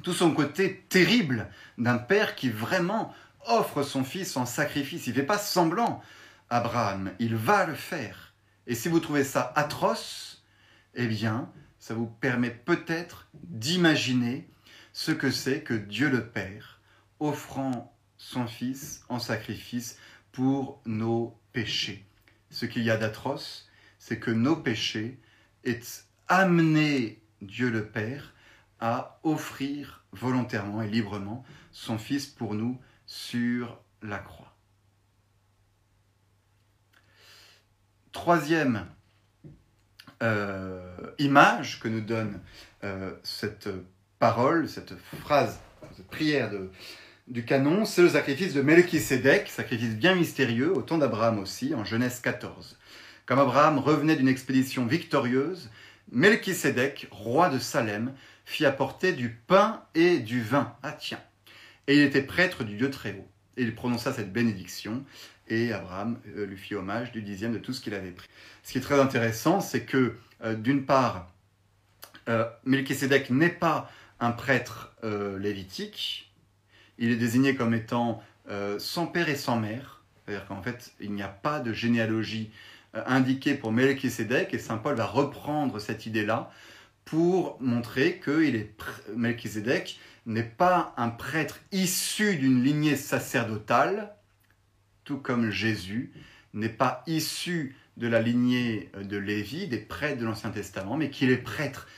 [0.02, 1.48] tout son côté terrible
[1.78, 3.14] d'un père qui vraiment
[3.46, 5.06] offre son fils en sacrifice.
[5.06, 6.02] Il ne fait pas semblant,
[6.50, 8.32] Abraham, il va le faire.
[8.66, 10.42] Et si vous trouvez ça atroce,
[10.94, 14.48] eh bien, ça vous permet peut-être d'imaginer
[14.92, 16.80] ce que c'est que Dieu le Père
[17.20, 19.98] offrant son Fils en sacrifice
[20.32, 22.06] pour nos péchés.
[22.50, 23.68] Ce qu'il y a d'atroce,
[24.06, 25.18] c'est que nos péchés
[25.64, 25.80] aient
[26.28, 28.34] amené Dieu le Père
[28.78, 34.54] à offrir volontairement et librement son Fils pour nous sur la croix.
[38.12, 38.86] Troisième
[40.22, 42.42] euh, image que nous donne
[42.84, 43.70] euh, cette
[44.18, 45.58] parole, cette phrase,
[45.96, 46.50] cette prière
[47.26, 51.86] du canon, c'est le sacrifice de Melchisédek, sacrifice bien mystérieux, au temps d'Abraham aussi, en
[51.86, 52.76] Genèse 14.
[53.26, 55.70] Comme Abraham revenait d'une expédition victorieuse,
[56.12, 58.12] Melchisédek, roi de Salem,
[58.44, 60.76] fit apporter du pain et du vin.
[60.82, 61.20] Ah tiens.
[61.86, 63.28] Et il était prêtre du Dieu très haut.
[63.56, 65.04] Et il prononça cette bénédiction
[65.48, 68.28] et Abraham euh, lui fit hommage du dixième de tout ce qu'il avait pris.
[68.62, 71.30] Ce qui est très intéressant, c'est que euh, d'une part,
[72.28, 74.94] euh, n'est pas un prêtre
[75.38, 76.32] lévitique,
[76.98, 78.22] il est désigné comme étant
[78.78, 82.50] sans père et sans mère, c'est-à-dire qu'en fait, il n'y a pas de généalogie
[83.06, 86.50] indiquée pour Melchisedec, et Saint Paul va reprendre cette idée-là
[87.04, 88.74] pour montrer que il est,
[89.14, 94.14] Melchisedec n'est pas un prêtre issu d'une lignée sacerdotale,
[95.04, 96.12] tout comme Jésus
[96.54, 101.30] n'est pas issu de la lignée de Lévi, des prêtres de l'Ancien Testament, mais qu'il
[101.30, 101.88] est prêtre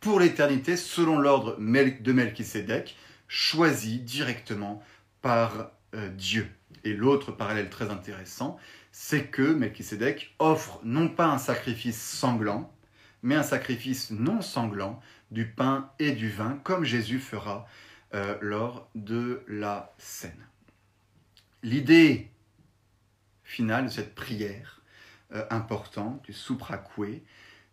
[0.00, 2.96] pour l'éternité selon l'ordre de Melchisédek,
[3.28, 4.82] choisi directement
[5.22, 6.48] par euh, Dieu.
[6.84, 8.58] Et l'autre parallèle très intéressant,
[8.98, 12.74] c'est que Melchisédek offre non pas un sacrifice sanglant,
[13.22, 17.68] mais un sacrifice non sanglant du pain et du vin, comme Jésus fera
[18.14, 20.48] euh, lors de la scène.
[21.62, 22.30] L'idée
[23.44, 24.80] finale de cette prière
[25.34, 27.22] euh, importante du souprakoué,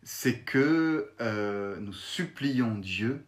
[0.03, 3.25] c'est que euh, nous supplions Dieu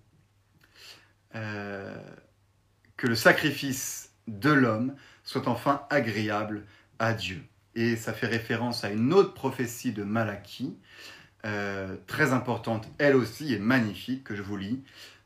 [1.31, 6.65] que le sacrifice de l'homme soit enfin agréable
[6.99, 7.43] à Dieu.
[7.75, 10.77] Et ça fait référence à une autre prophétie de Malachie,
[12.07, 14.81] très importante elle aussi et magnifique, que je vous lis.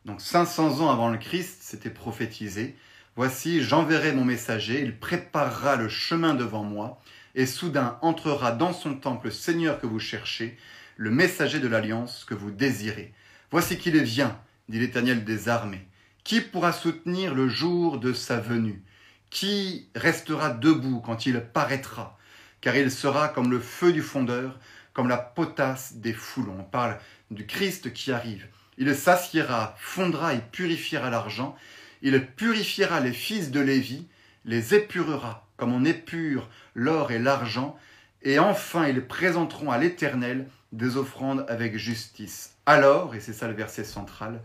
[0.05, 2.75] Donc 500 ans avant le Christ, c'était prophétisé.
[3.15, 7.01] Voici, j'enverrai mon messager, il préparera le chemin devant moi,
[7.35, 10.57] et soudain entrera dans son temple le Seigneur que vous cherchez,
[10.97, 13.13] le messager de l'alliance que vous désirez.
[13.51, 14.39] Voici qu'il vient,
[14.69, 15.87] dit l'Éternel des armées.
[16.23, 18.83] Qui pourra soutenir le jour de sa venue?
[19.29, 22.18] Qui restera debout quand il paraîtra?
[22.61, 24.59] Car il sera comme le feu du fondeur,
[24.93, 26.57] comme la potasse des foulons.
[26.59, 26.97] On parle
[27.31, 28.47] du Christ qui arrive.
[28.77, 31.55] Il s'assiera, fondra et purifiera l'argent,
[32.01, 34.07] il purifiera les fils de Lévi,
[34.45, 37.77] les épurera comme on épure l'or et l'argent,
[38.23, 42.55] et enfin ils présenteront à l'Éternel des offrandes avec justice.
[42.65, 44.41] Alors, et c'est ça le verset central,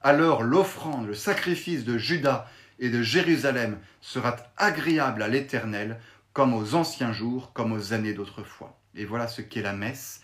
[0.00, 2.48] alors l'offrande, le sacrifice de Judas
[2.78, 6.00] et de Jérusalem sera agréable à l'Éternel,
[6.34, 8.78] comme aux anciens jours, comme aux années d'autrefois.
[8.94, 10.20] Et voilà ce qu'est la messe,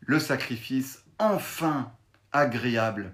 [0.00, 1.90] le sacrifice enfin
[2.32, 3.12] agréable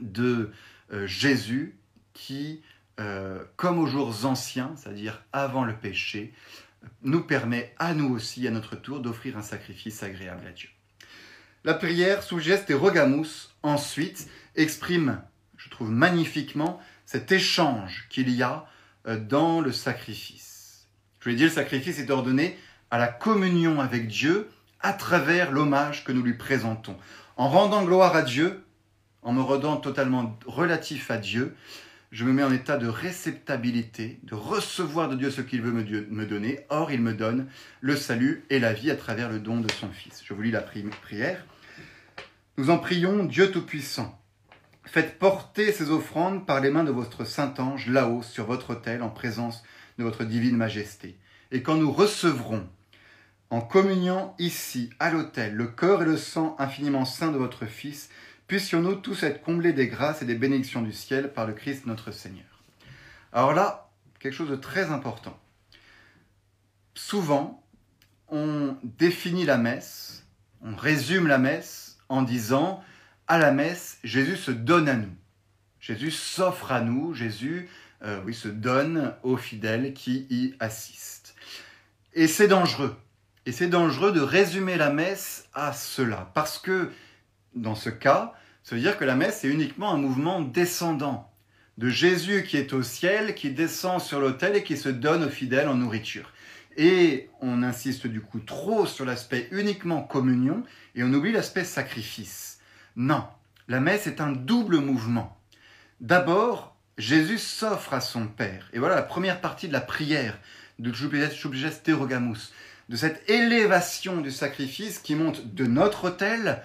[0.00, 0.50] de
[0.92, 1.78] euh, Jésus
[2.12, 2.62] qui,
[2.98, 6.34] euh, comme aux jours anciens, c'est-à-dire avant le péché,
[7.02, 10.68] nous permet à nous aussi, à notre tour, d'offrir un sacrifice agréable à Dieu.
[11.62, 15.22] La prière sous geste et rogamus, ensuite, exprime,
[15.56, 18.66] je trouve magnifiquement, cet échange qu'il y a
[19.06, 20.49] euh, dans le sacrifice.
[21.20, 22.56] Je voulais dire, le sacrifice est ordonné
[22.90, 24.48] à la communion avec Dieu
[24.80, 26.96] à travers l'hommage que nous lui présentons.
[27.36, 28.64] En rendant gloire à Dieu,
[29.22, 31.54] en me rendant totalement relatif à Dieu,
[32.10, 36.26] je me mets en état de réceptabilité, de recevoir de Dieu ce qu'il veut me
[36.26, 36.60] donner.
[36.70, 37.46] Or, il me donne
[37.80, 40.22] le salut et la vie à travers le don de son Fils.
[40.24, 41.44] Je vous lis la prière.
[42.56, 44.19] Nous en prions, Dieu Tout-Puissant.
[44.84, 49.10] Faites porter ces offrandes par les mains de votre Saint-Ange là-haut sur votre autel en
[49.10, 49.62] présence
[49.98, 51.18] de votre divine majesté.
[51.52, 52.66] Et quand nous recevrons
[53.50, 58.08] en communion ici, à l'autel, le corps et le sang infiniment saints de votre Fils,
[58.46, 62.10] puissions-nous tous être comblés des grâces et des bénédictions du ciel par le Christ notre
[62.10, 62.62] Seigneur.
[63.32, 65.38] Alors là, quelque chose de très important.
[66.94, 67.62] Souvent,
[68.28, 70.26] on définit la messe,
[70.62, 72.82] on résume la messe en disant
[73.30, 75.14] à la messe, Jésus se donne à nous.
[75.78, 77.68] Jésus s'offre à nous, Jésus
[78.02, 81.36] euh, oui, se donne aux fidèles qui y assistent.
[82.12, 82.96] Et c'est dangereux.
[83.46, 86.90] Et c'est dangereux de résumer la messe à cela, parce que
[87.54, 91.32] dans ce cas, ça veut dire que la messe est uniquement un mouvement descendant
[91.78, 95.30] de Jésus qui est au ciel, qui descend sur l'autel et qui se donne aux
[95.30, 96.32] fidèles en nourriture.
[96.76, 100.64] Et on insiste du coup trop sur l'aspect uniquement communion
[100.96, 102.49] et on oublie l'aspect sacrifice.
[103.00, 103.26] Non,
[103.66, 105.40] la messe est un double mouvement.
[106.02, 108.68] D'abord, Jésus s'offre à son Père.
[108.74, 110.38] Et voilà la première partie de la prière
[110.78, 110.90] de
[111.82, 112.52] Terogamus,
[112.90, 116.62] de cette élévation du sacrifice qui monte de notre autel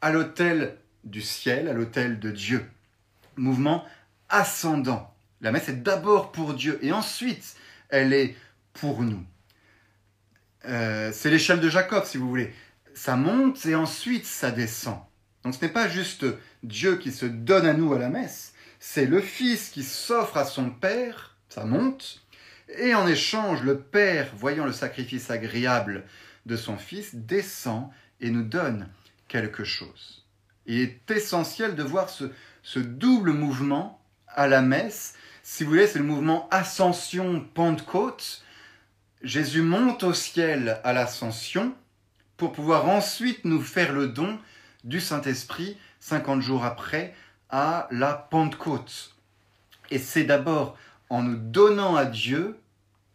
[0.00, 2.68] à l'autel du ciel, à l'autel de Dieu.
[3.36, 3.84] Mouvement
[4.28, 5.14] ascendant.
[5.40, 7.54] La messe est d'abord pour Dieu et ensuite
[7.90, 8.34] elle est
[8.72, 9.24] pour nous.
[10.64, 12.52] Euh, c'est l'échelle de Jacob, si vous voulez.
[12.92, 14.98] Ça monte et ensuite ça descend.
[15.46, 16.26] Donc ce n'est pas juste
[16.64, 20.44] Dieu qui se donne à nous à la messe, c'est le Fils qui s'offre à
[20.44, 22.20] son Père, ça monte,
[22.76, 26.02] et en échange, le Père, voyant le sacrifice agréable
[26.46, 27.90] de son Fils, descend
[28.20, 28.88] et nous donne
[29.28, 30.26] quelque chose.
[30.66, 35.14] Il est essentiel de voir ce, double mouvement à la messe.
[35.44, 38.42] Si vous voulez, c'est le mouvement ascension-pentecôte,
[39.22, 41.72] Jésus monte au ciel à l'ascension
[42.36, 44.40] pour pouvoir ensuite nous faire le don
[44.86, 47.14] du Saint-Esprit 50 jours après
[47.50, 49.14] à la Pentecôte.
[49.90, 50.78] Et c'est d'abord
[51.10, 52.58] en nous donnant à Dieu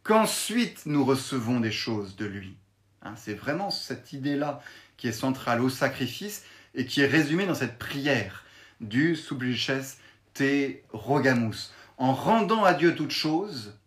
[0.03, 2.55] qu'ensuite nous recevons des choses de lui.
[3.01, 4.61] Hein, c'est vraiment cette idée-là
[4.97, 6.43] qui est centrale au sacrifice
[6.75, 8.45] et qui est résumée dans cette prière
[8.79, 9.97] du Sublices
[10.33, 11.71] te rogamus.
[11.97, 13.77] En rendant à Dieu toute chose,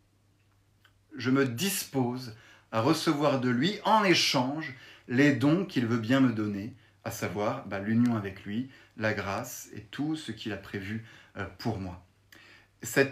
[1.16, 2.35] je me dispose
[2.72, 4.74] à recevoir de lui en échange
[5.09, 6.74] les dons qu'il veut bien me donner,
[7.05, 11.05] à savoir bah, l'union avec lui, la grâce et tout ce qu'il a prévu
[11.37, 12.05] euh, pour moi.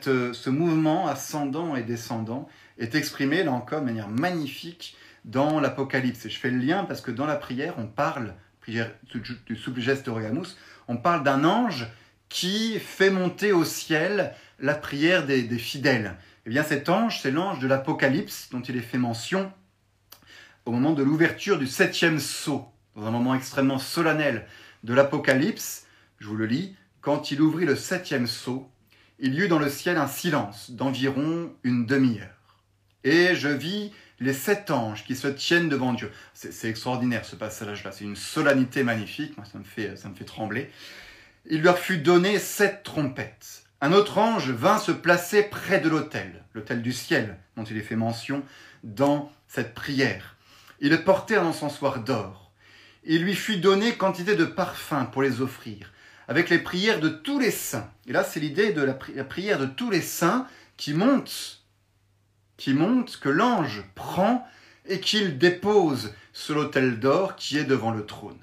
[0.06, 6.26] Euh, ce mouvement ascendant et descendant est exprimé là encore de manière magnifique dans l'Apocalypse.
[6.26, 8.90] Et je fais le lien parce que dans la prière, on parle, prière
[9.46, 10.56] du Subgeste Rogamus,
[10.88, 11.86] on parle d'un ange
[12.28, 16.16] qui fait monter au ciel la prière des, des fidèles.
[16.44, 19.52] Eh bien cet ange, c'est l'ange de l'Apocalypse dont il est fait mention
[20.64, 24.46] au moment de l'ouverture du septième sceau, dans un moment extrêmement solennel
[24.84, 25.86] de l'Apocalypse.
[26.18, 26.76] Je vous le lis.
[27.00, 28.70] Quand il ouvrit le septième sceau,
[29.18, 32.28] il y eut dans le ciel un silence d'environ une demi-heure.
[33.04, 36.12] Et je vis les sept anges qui se tiennent devant Dieu.
[36.34, 40.24] C'est extraordinaire ce passage-là, c'est une solennité magnifique, moi ça me fait, ça me fait
[40.24, 40.70] trembler.
[41.46, 43.64] Il leur fut donné sept trompettes.
[43.80, 47.82] Un autre ange vint se placer près de l'autel, l'autel du ciel, dont il est
[47.82, 48.44] fait mention
[48.84, 50.36] dans cette prière.
[50.78, 52.41] Il portait un encensoir d'or.
[53.04, 55.92] Il lui fut donné quantité de parfums pour les offrir,
[56.28, 57.90] avec les prières de tous les saints.
[58.06, 60.46] Et là, c'est l'idée de la, prière de tous les saints
[60.76, 61.64] qui monte,
[62.56, 64.46] qui monte, que l'ange prend
[64.86, 68.38] et qu'il dépose sur l'autel d'or qui est devant le trône.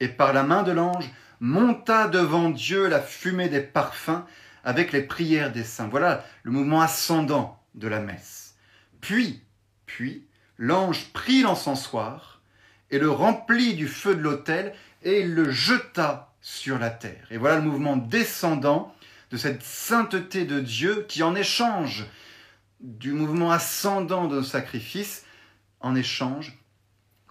[0.00, 1.10] Et par la main de l'ange
[1.40, 4.24] monta devant Dieu la fumée des parfums
[4.64, 5.88] avec les prières des saints.
[5.88, 8.56] Voilà le mouvement ascendant de la messe.
[9.02, 9.42] Puis,
[9.84, 10.26] puis,
[10.58, 12.35] l'ange prit l'encensoir
[12.90, 17.26] et le remplit du feu de l'autel et il le jeta sur la terre.
[17.30, 18.94] Et voilà le mouvement descendant
[19.30, 22.06] de cette sainteté de Dieu qui, en échange
[22.80, 25.24] du mouvement ascendant de nos sacrifices,
[25.80, 26.58] en échange,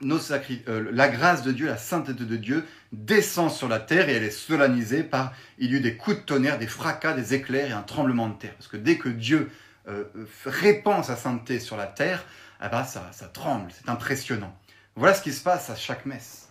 [0.03, 4.23] euh, la grâce de Dieu, la sainteté de Dieu descend sur la terre et elle
[4.23, 7.73] est solennisée par, il y eut des coups de tonnerre, des fracas, des éclairs et
[7.73, 8.53] un tremblement de terre.
[8.55, 9.49] Parce que dès que Dieu
[9.87, 10.03] euh,
[10.45, 12.25] répand sa sainteté sur la terre,
[12.63, 14.53] eh ben, ça, ça tremble, c'est impressionnant.
[14.95, 16.47] Voilà ce qui se passe à chaque messe.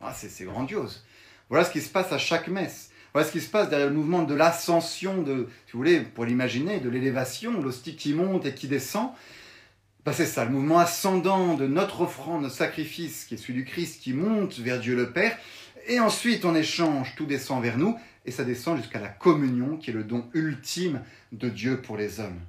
[0.00, 1.04] Ah, c'est grandiose.
[1.48, 2.90] Voilà ce qui se passe à chaque messe.
[3.12, 6.24] Voilà ce qui se passe derrière le mouvement de l'ascension, de, si vous voulez, pour
[6.24, 9.10] l'imaginer, de l'élévation, l'hostie qui monte et qui descend.
[10.04, 13.64] Bah, c'est ça, le mouvement ascendant de notre offrande, notre sacrifice, qui est celui du
[13.64, 15.38] Christ, qui monte vers Dieu le Père.
[15.86, 19.90] Et ensuite, en échange, tout descend vers nous, et ça descend jusqu'à la communion, qui
[19.90, 21.00] est le don ultime
[21.32, 22.40] de Dieu pour les hommes.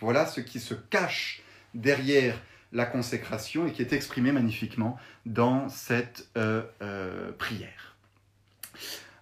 [0.00, 1.42] Voilà ce qui se cache
[1.74, 2.40] derrière
[2.74, 7.96] la consécration et qui est exprimé magnifiquement dans cette euh, euh, prière.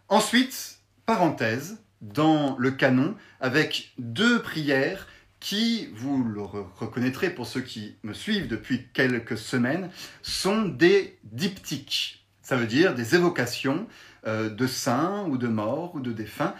[0.08, 5.06] Ensuite, parenthèse, dans le canon, avec deux prières
[5.38, 9.90] qui, vous le reconnaîtrez pour ceux qui me suivent depuis quelques semaines,
[10.22, 12.26] sont des diptyques.
[12.40, 13.86] Ça veut dire des évocations
[14.26, 16.54] euh, de saints ou de morts ou de défunts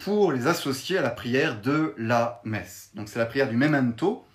[0.00, 2.90] pour les associer à la prière de la messe.
[2.94, 4.26] Donc c'est la prière du memento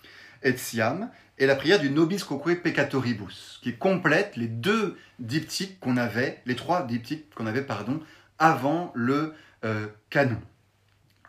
[0.42, 1.10] etiam
[1.40, 6.54] et la prière du nobis quoque peccatoribus, qui complète les deux diptyques qu'on avait, les
[6.54, 8.00] trois diptyques qu'on avait, pardon,
[8.38, 9.32] avant le
[9.64, 10.40] euh, canon.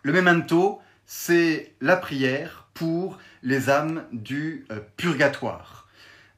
[0.03, 5.87] Le memento, c'est la prière pour les âmes du euh, purgatoire.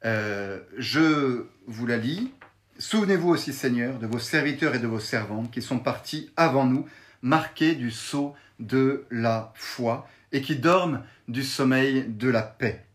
[0.06, 2.32] Euh, je vous la lis.
[2.78, 6.86] Souvenez-vous aussi, Seigneur, de vos serviteurs et de vos servantes qui sont partis avant nous,
[7.24, 12.86] marqués du sceau de la foi, et qui dorment du sommeil de la paix.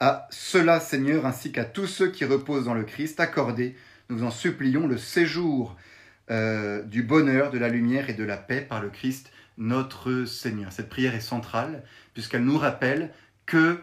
[0.00, 3.76] À cela, Seigneur, ainsi qu'à tous ceux qui reposent dans le Christ, accordez,
[4.10, 5.76] nous en supplions, le séjour
[6.30, 10.72] euh, du bonheur, de la lumière et de la paix par le Christ notre Seigneur.
[10.72, 13.12] Cette prière est centrale puisqu'elle nous rappelle
[13.46, 13.80] que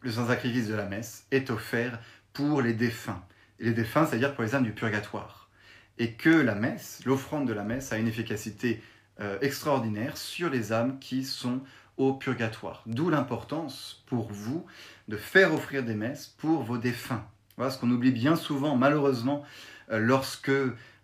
[0.00, 2.00] le saint-sacrifice de la messe est offert
[2.32, 3.22] pour les défunts.
[3.58, 5.50] Les défunts, c'est-à-dire pour les âmes du purgatoire.
[5.98, 8.80] Et que la messe, l'offrande de la messe, a une efficacité
[9.20, 11.60] euh, extraordinaire sur les âmes qui sont
[11.98, 12.82] au purgatoire.
[12.86, 14.64] D'où l'importance pour vous
[15.08, 17.24] de faire offrir des messes pour vos défunts.
[17.56, 19.44] Voilà ce qu'on oublie bien souvent, malheureusement,
[19.90, 20.50] euh, lorsque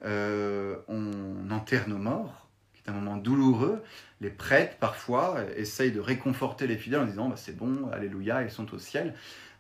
[0.04, 3.82] euh, on enterre nos morts, qui est un moment douloureux.
[4.20, 8.50] Les prêtres, parfois, essayent de réconforter les fidèles en disant bah, c'est bon, alléluia, ils
[8.50, 9.14] sont au ciel.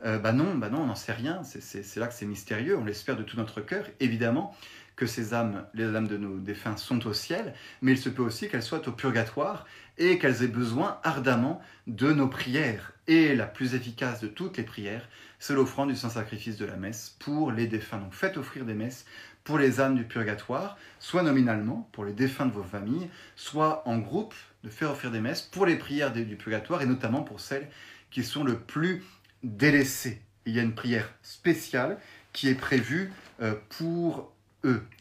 [0.04, 1.42] Euh, bah non, bah non, on n'en sait rien.
[1.42, 2.78] C'est là que c'est mystérieux.
[2.78, 4.54] On l'espère de tout notre cœur, évidemment
[4.96, 8.22] que ces âmes, les âmes de nos défunts, sont au ciel, mais il se peut
[8.22, 9.66] aussi qu'elles soient au purgatoire
[9.98, 12.92] et qu'elles aient besoin ardemment de nos prières.
[13.06, 17.16] Et la plus efficace de toutes les prières, c'est l'offrande du Saint-Sacrifice de la messe
[17.18, 17.98] pour les défunts.
[17.98, 19.04] Donc faites offrir des messes
[19.42, 23.98] pour les âmes du purgatoire, soit nominalement pour les défunts de vos familles, soit en
[23.98, 27.68] groupe de faire offrir des messes pour les prières du purgatoire et notamment pour celles
[28.10, 29.04] qui sont le plus
[29.42, 30.22] délaissées.
[30.46, 31.98] Il y a une prière spéciale
[32.32, 34.33] qui est prévue euh, pour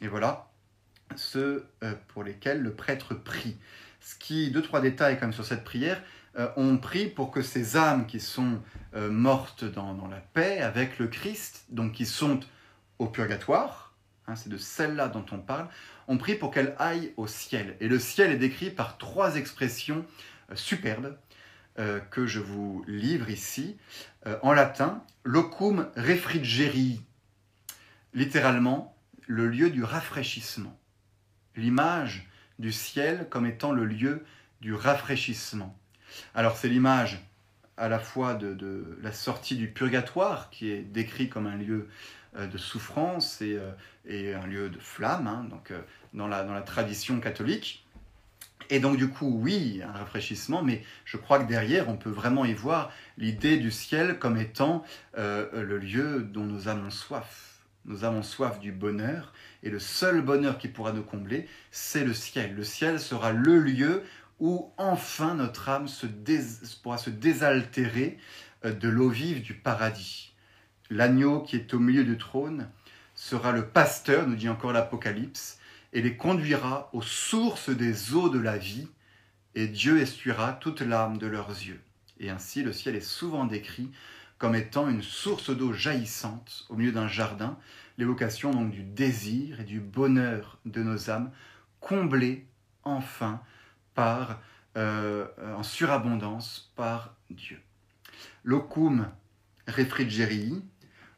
[0.01, 0.49] Et voilà
[1.15, 3.57] ceux euh, pour lesquels le prêtre prie.
[4.01, 6.01] Ce qui, deux, trois détails comme sur cette prière,
[6.37, 8.61] euh, on prie pour que ces âmes qui sont
[8.95, 12.39] mortes dans, la paix avec le Christ, donc qui sont
[12.99, 13.93] au purgatoire,
[14.27, 15.67] Hein, c'est de celle-là dont on parle,
[16.07, 17.75] on prie pour qu'elle aille au ciel.
[17.81, 20.05] Et le ciel est décrit par trois expressions
[20.49, 21.17] euh, superbes
[21.79, 23.77] euh, que je vous livre ici.
[24.25, 27.01] Euh, en latin, locum refrigerii,
[28.13, 28.92] littéralement
[29.27, 30.77] le lieu du rafraîchissement.
[31.55, 32.27] L'image
[32.59, 34.23] du ciel comme étant le lieu
[34.61, 35.77] du rafraîchissement.
[36.35, 37.21] Alors c'est l'image
[37.77, 41.89] à la fois de, la sortie du purgatoire, qui est décrit comme un lieu
[42.35, 45.81] euh, de souffrance et, euh, un lieu de flamme, hein, donc, euh,
[46.13, 47.85] dans, la, dans la tradition catholique.
[48.69, 52.45] Et donc du coup, oui, un rafraîchissement, mais je crois que derrière, on peut vraiment
[52.45, 54.85] y voir l'idée du ciel comme étant
[55.17, 57.52] le lieu dont nous avons soif.
[57.85, 62.13] Nous avons soif du bonheur, et le seul bonheur qui pourra nous combler, c'est le
[62.13, 62.55] ciel.
[62.55, 64.03] Le ciel sera le lieu
[64.39, 66.05] où enfin notre âme se
[66.81, 68.17] pourra se désaltérer
[68.63, 70.33] de l'eau vive du paradis.
[70.89, 72.69] L'agneau qui est au milieu du trône
[73.15, 75.59] sera le pasteur, nous dit encore l'Apocalypse,
[75.91, 78.87] et les conduira aux sources des eaux de la vie,
[79.55, 81.81] et Dieu essuiera toute larme de leurs yeux.
[82.19, 83.91] Et ainsi le ciel est souvent décrit
[84.37, 87.57] comme étant une source d'eau jaillissante au milieu d'un jardin,
[87.97, 91.31] l'évocation donc du désir et du bonheur de nos âmes,
[91.79, 92.45] comblées
[92.83, 93.41] enfin
[93.93, 94.41] par,
[94.77, 97.59] euh, en surabondance par Dieu.
[98.43, 99.07] Locum
[99.67, 100.61] refrigerii,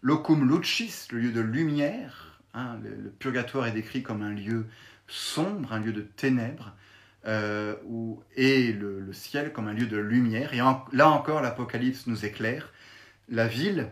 [0.02, 2.40] Locum lucis, le lieu de lumière.
[2.54, 4.68] Hein, le, purgatoire est décrit comme un lieu
[5.08, 6.76] sombre, un lieu de ténèbres,
[7.26, 7.76] euh,
[8.36, 10.54] et le, ciel comme un lieu de lumière.
[10.54, 12.72] Et là encore, l'Apocalypse nous éclaire.
[13.30, 13.90] La ville,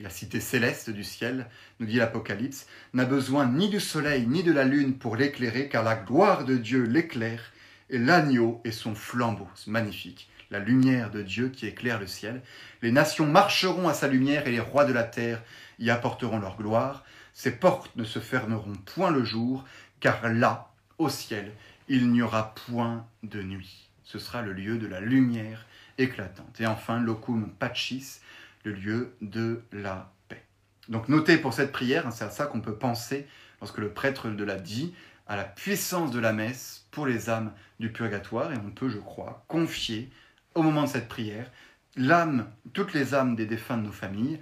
[0.00, 1.48] la cité céleste du ciel,
[1.80, 5.82] nous dit l'Apocalypse, n'a besoin ni du soleil ni de la lune pour l'éclairer, car
[5.82, 7.52] la gloire de Dieu l'éclaire,
[7.90, 9.48] et l'agneau est son flambeau.
[9.66, 12.40] Magnifique la lumière de Dieu qui éclaire le ciel.
[12.80, 15.42] Les nations marcheront à sa lumière et les rois de la terre
[15.78, 17.04] y apporteront leur gloire.
[17.32, 19.64] Ses portes ne se fermeront point le jour,
[19.98, 21.50] car là, au ciel,
[21.88, 23.90] il n'y aura point de nuit.
[24.04, 25.66] Ce sera le lieu de la lumière
[25.98, 26.60] éclatante.
[26.60, 28.20] Et enfin, locum pacis,
[28.64, 30.42] le lieu de la paix.
[30.88, 33.26] Donc notez pour cette prière, hein, c'est à ça qu'on peut penser
[33.60, 34.94] lorsque le prêtre de la dit,
[35.26, 38.98] à la puissance de la messe pour les âmes du purgatoire, et on peut, je
[38.98, 40.10] crois, confier
[40.54, 41.50] au moment de cette prière,
[41.96, 44.40] l'âme, toutes les âmes des défunts de nos familles,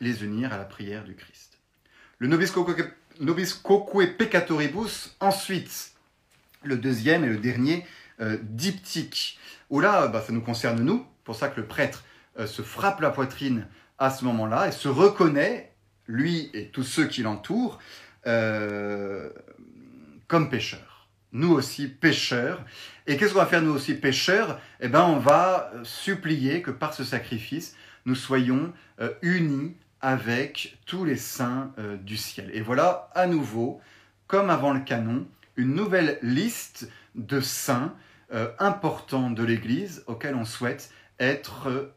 [0.00, 1.58] les unir à la prière du Christ.
[2.18, 2.50] Le nobis
[3.62, 5.92] coque peccatoribus, ensuite,
[6.62, 7.86] le deuxième et le dernier
[8.20, 12.04] euh, diptyque, où là, bah, ça nous concerne nous, pour ça que le prêtre
[12.46, 13.66] se frappe la poitrine
[13.98, 15.74] à ce moment-là et se reconnaît,
[16.06, 17.78] lui et tous ceux qui l'entourent,
[18.26, 19.30] euh,
[20.28, 20.90] comme pécheurs
[21.32, 22.64] nous aussi pécheurs.
[23.06, 26.70] Et qu'est-ce qu'on va faire nous aussi pécheurs Eh bien, on va euh, supplier que
[26.70, 27.76] par ce sacrifice,
[28.06, 32.50] nous soyons euh, unis avec tous les saints euh, du ciel.
[32.54, 33.80] Et voilà à nouveau,
[34.26, 35.26] comme avant le canon,
[35.56, 37.94] une nouvelle liste de saints
[38.60, 41.92] importants de l'Église auxquels on souhaite être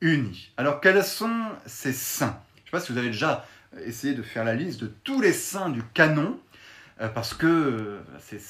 [0.00, 0.52] unis.
[0.56, 2.40] Alors, quels sont ces saints?
[2.56, 3.46] Je sais pas si vous avez déjà
[3.84, 6.38] essayé de faire la liste de tous les saints du canon,
[7.00, 8.40] euh, parce que euh, c'est,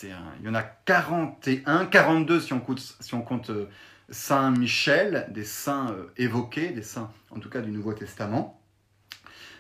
[0.40, 3.68] il y en a 41, 42 si on compte, si on compte euh,
[4.11, 8.61] Saint Michel, des saints évoqués, des saints en tout cas du Nouveau Testament.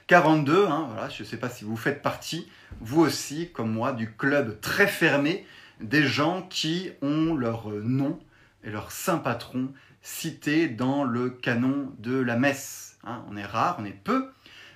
[0.08, 3.92] 42, hein, voilà, je ne sais pas si vous faites partie, vous aussi, comme moi,
[3.92, 5.46] du club très fermé
[5.80, 8.20] des gens qui ont leur nom
[8.62, 9.72] et leur saint patron
[10.02, 12.98] cités dans le canon de la messe.
[13.04, 13.24] Hein.
[13.28, 14.30] on est rare, on est peu,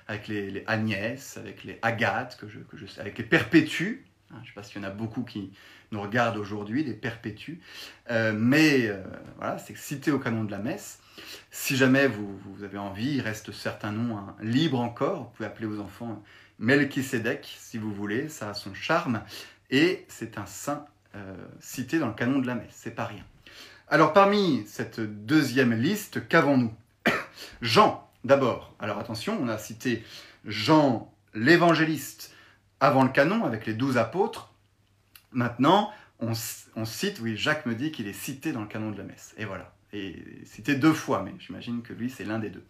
[0.07, 2.59] avec les, Agnès, avec les Agathe, que je,
[2.99, 4.05] avec les Perpétues.
[4.31, 4.35] Hein.
[4.37, 5.51] je ne sais pas s'il y en a beaucoup qui
[5.91, 7.61] nous regardent aujourd'hui, les Perpétues.
[8.09, 9.01] Euh, mais euh,
[9.37, 10.99] voilà, c'est cité au canon de la messe.
[11.51, 15.23] Si jamais vous, avez envie, il reste certains noms hein, libres encore.
[15.23, 16.21] Vous pouvez appeler vos enfants
[16.59, 19.21] Melchisedec si vous voulez, ça a son charme.
[19.69, 23.23] Et c'est un saint euh, cité dans le canon de la messe, c'est pas rien.
[23.89, 26.73] Alors parmi cette deuxième liste, qu'avons-nous?
[27.61, 28.75] Jean, d'abord.
[28.79, 30.03] Alors attention, on a cité
[30.45, 32.33] Jean l'évangéliste
[32.81, 34.51] avant le canon avec les douze apôtres.
[35.31, 39.05] Maintenant, on, cite, oui, Jacques me dit qu'il est cité dans le canon de la
[39.05, 39.33] messe.
[39.37, 39.73] Et voilà.
[39.93, 42.65] Et cité deux fois, mais j'imagine que lui, c'est l'un des deux.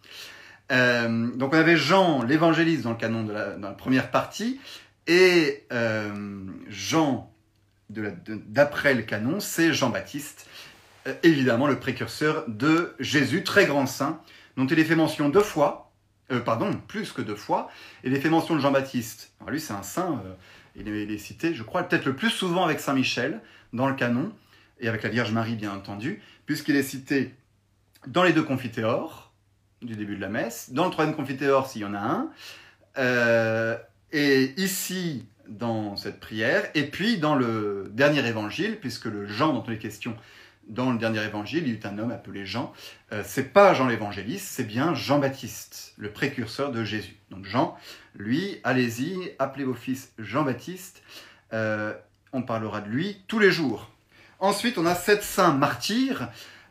[0.70, 4.60] Euh, donc on avait Jean l'évangéliste dans le canon de la, dans la première partie,
[5.06, 7.32] et euh, Jean
[7.90, 10.46] d'après le canon, c'est Jean-Baptiste,
[11.22, 14.20] évidemment le précurseur de Jésus, très grand saint,
[14.56, 15.92] dont il est fait mention deux fois,
[16.30, 17.70] euh, pardon, plus que deux fois,
[18.04, 19.32] il est fait mention de Jean-Baptiste.
[19.46, 20.34] Lui, c'est un saint, euh,
[20.76, 23.40] il, est, cité, je crois, peut-être le plus souvent avec Saint Michel
[23.72, 24.32] dans le canon,
[24.80, 27.34] et avec la Vierge Marie, bien entendu, puisqu'il est cité
[28.06, 29.32] dans les deux confiteors
[29.82, 32.28] du début de la messe, dans le troisième confiteor s'il y en a
[32.96, 33.78] un,
[34.12, 39.64] et ici, dans cette prière, et puis dans le dernier évangile, puisque le Jean dont
[39.66, 40.16] on est question
[40.68, 42.72] dans le dernier évangile, il y a un homme appelé Jean.
[43.12, 47.16] Euh, c'est pas Jean l'évangéliste, c'est bien Jean-Baptiste, le précurseur de Jésus.
[47.30, 47.76] Donc Jean,
[48.14, 51.02] lui, allez-y, appelez vos fils Jean-Baptiste.
[51.52, 51.94] Euh,
[52.32, 53.90] on parlera de lui tous les jours.
[54.38, 56.28] Ensuite, on a sept saints martyrs.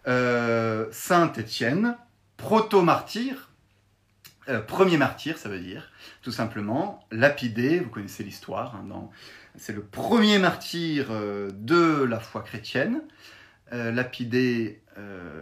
[0.07, 1.97] Euh, Saint Étienne,
[2.37, 3.49] proto-martyr,
[4.67, 5.91] premier martyr, ça veut dire
[6.27, 9.09] tout simplement, lapidé, vous connaissez l'histoire, hein,
[9.55, 13.01] c'est le premier martyr euh, de la foi chrétienne,
[13.73, 15.41] euh, lapidé euh,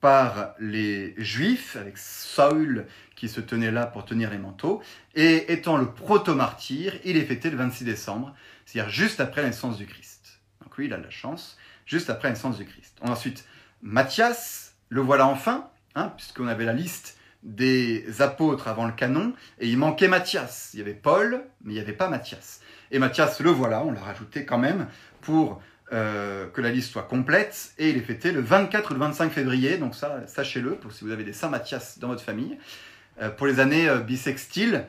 [0.00, 4.82] par les juifs, avec Saül qui se tenait là pour tenir les manteaux,
[5.14, 8.34] et étant le proto-martyr, il est fêté le 26 décembre,
[8.66, 10.40] c'est-à-dire juste après la du Christ.
[10.62, 11.56] Donc oui, il a de la chance,
[11.86, 12.98] juste après la du Christ.
[13.00, 13.46] Ensuite,
[13.80, 19.68] Matthias, le voilà enfin, hein, puisqu'on avait la liste des apôtres avant le canon, et
[19.68, 20.70] il manquait Matthias.
[20.74, 22.60] Il y avait Paul, mais il n'y avait pas Matthias.
[22.90, 24.88] Et Matthias, le voilà, on l'a rajouté quand même
[25.20, 25.62] pour
[25.92, 29.32] euh, que la liste soit complète, et il est fêté le 24 ou le 25
[29.32, 32.58] février, donc ça, sachez-le, pour si vous avez des Saint Matthias dans votre famille.
[33.22, 34.86] Euh, pour les années euh, bissextiles,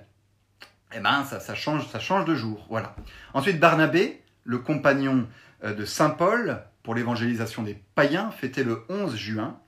[0.95, 2.95] eh ben, ça, change, ça change de jour, voilà.
[3.33, 5.27] Ensuite, Barnabé, le compagnon
[5.63, 9.59] de Saint Paul, pour l'évangélisation des païens, fêté le 11 juin.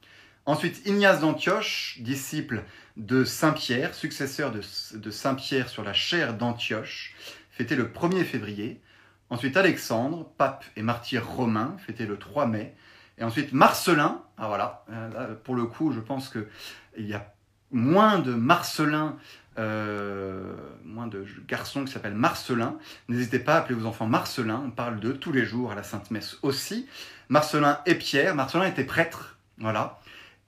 [0.46, 2.64] Ensuite, Ignace d'Antioche, disciple
[2.96, 7.16] de Saint Pierre, successeur de, Saint Pierre sur la chaire d'Antioche,
[7.52, 8.82] fêté le 1er février.
[9.30, 12.76] Ensuite, Alexandre, pape et martyr romain, fêté le 3 mai.
[13.18, 17.34] Et ensuite, Marcelin, ah voilà, euh, pour le coup, je pense qu'il y a
[17.72, 19.18] moins de Marcelin,
[19.60, 20.54] euh,
[20.84, 22.78] moins de garçons qui s'appellent Marcelin.
[23.08, 25.84] N'hésitez pas à appeler vos enfants Marcelin, on parle d'eux tous les jours à la
[25.84, 26.88] Sainte Messe aussi.
[27.28, 30.00] Marcelin et Pierre, Marcelin était prêtre, voilà.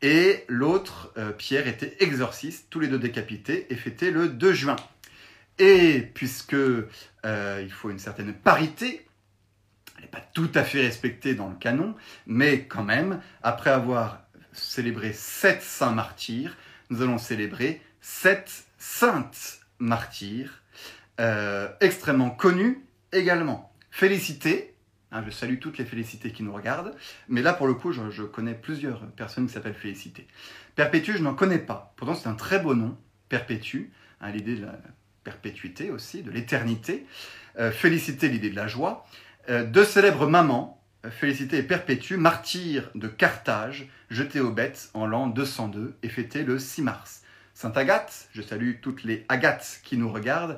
[0.01, 4.75] Et l'autre, euh, Pierre, était exorciste, tous les deux décapités, et fêté le 2 juin.
[5.59, 9.07] Et puisque euh, il faut une certaine parité,
[9.97, 11.95] elle n'est pas tout à fait respectée dans le canon,
[12.25, 14.23] mais quand même, après avoir
[14.53, 16.57] célébré sept saints martyrs,
[16.89, 20.63] nous allons célébrer sept saintes martyrs,
[21.19, 23.73] euh, extrêmement connues également.
[23.91, 24.71] Félicité
[25.11, 26.95] Hein, je salue toutes les Félicités qui nous regardent.
[27.27, 30.25] Mais là, pour le coup, je, connais plusieurs personnes qui s'appellent Félicité.
[30.75, 31.93] Perpétue, je n'en connais pas.
[31.97, 32.97] Pourtant, c'est un très beau nom,
[33.27, 33.91] Perpétue.
[34.21, 34.79] Hein, l'idée de la
[35.23, 37.05] perpétuité aussi, de l'éternité.
[37.59, 39.05] Euh, Félicité, l'idée de la joie.
[39.49, 45.05] Euh, deux célèbres mamans, euh, Félicité et Perpétue, martyrs de Carthage, jetés aux bêtes en
[45.05, 47.23] l'an 202 et fêtés le 6 mars.
[47.53, 50.57] Sainte Agathe, je salue toutes les Agathes qui nous regardent,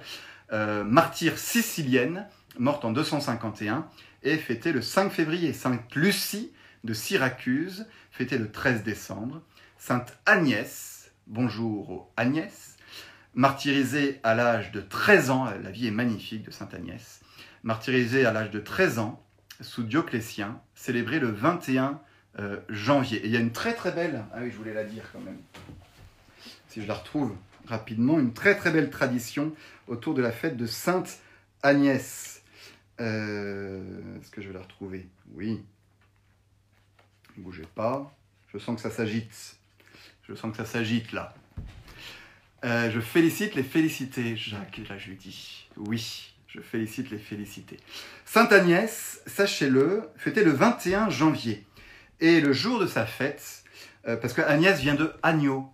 [0.52, 2.28] martyre sicilienne,
[2.60, 3.88] morte en 251,
[4.22, 5.52] et fêtée le 5 février.
[5.52, 6.54] Sainte Lucie
[6.84, 9.42] de Syracuse, fêtée le 13 décembre.
[9.78, 12.73] Sainte Agnès, bonjour Agnès,
[13.36, 17.22] martyrisée à l'âge de 13 ans, la vie est magnifique de Sainte Agnès,
[17.64, 19.24] martyrisée à l'âge de 13 ans
[19.62, 22.00] sous Dioclétien, célébrée le 21
[22.40, 23.20] euh, janvier.
[23.20, 25.22] Et il y a une très très belle, ah oui je voulais la dire quand
[25.22, 25.38] même,
[26.68, 27.36] si je la retrouve,
[27.68, 29.54] rapidement une très très belle tradition
[29.88, 31.20] autour de la fête de Sainte
[31.62, 32.42] Agnès.
[33.00, 35.08] Euh, est-ce que je vais la retrouver?
[35.34, 35.64] Oui.
[37.38, 38.14] Ne bougez pas.
[38.54, 39.58] Je sens que ça s'agite.
[40.28, 41.34] Je sens que ça s'agite là.
[42.64, 45.68] Euh, je félicite les félicités, Jacques et la Judy.
[45.76, 47.78] Oui, je félicite les félicités.
[48.26, 51.66] Sainte Agnès, sachez-le, fêtait le 21 janvier.
[52.22, 53.64] Et le jour de sa fête,
[54.08, 55.68] euh, parce que Agnès vient de agneau.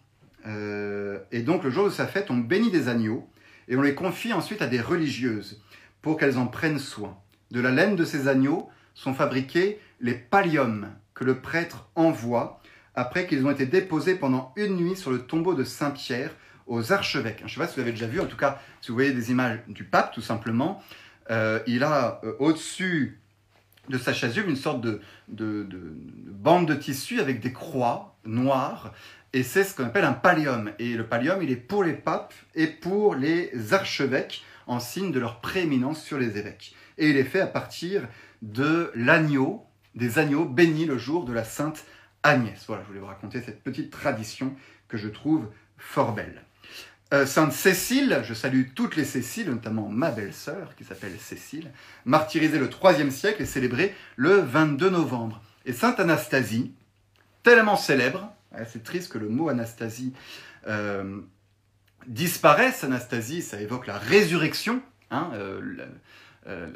[0.48, 3.30] Euh, et donc le jour de sa fête, on bénit des agneaux
[3.68, 5.62] et on les confie ensuite à des religieuses
[6.02, 7.20] pour qu'elles en prennent soin.
[7.52, 12.62] De la laine de ces agneaux sont fabriqués les palliums que le prêtre envoie
[12.96, 16.32] après qu'ils ont été déposés pendant une nuit sur le tombeau de Saint-Pierre
[16.70, 17.40] aux archevêques.
[17.40, 19.12] Je ne sais pas si vous avez déjà vu, en tout cas, si vous voyez
[19.12, 20.82] des images du pape, tout simplement,
[21.30, 23.20] euh, il a au-dessus
[23.90, 28.94] de sa chasuble une sorte de, bande de tissu avec des croix noires.
[29.34, 30.72] Et c'est ce qu'on appelle un pallium.
[30.80, 35.20] Et le pallium, il est pour les papes et pour les archevêques, en signe de
[35.20, 36.76] leur prééminence sur les évêques.
[37.00, 38.08] Et il est fait à partir
[38.44, 39.66] de l'agneau,
[39.96, 41.84] des agneaux bénis le jour de la Sainte
[42.22, 42.64] Agnès.
[42.68, 44.56] Voilà, je voulais vous raconter cette petite tradition
[44.88, 45.48] que je trouve
[45.78, 46.44] fort belle.
[47.12, 51.72] Euh, Sainte Cécile, je salue toutes les Céciles, notamment ma belle-sœur qui s'appelle Cécile,
[52.06, 55.42] martyrisée le IIIe siècle et célébrée le 22 novembre.
[55.66, 56.72] Et Sainte Anastasie,
[57.42, 58.32] tellement célèbre,
[58.72, 60.14] c'est triste que le mot Anastasie
[60.68, 61.20] euh,
[62.06, 62.84] disparaisse.
[62.84, 65.88] Anastasie, ça évoque la résurrection, hein, euh,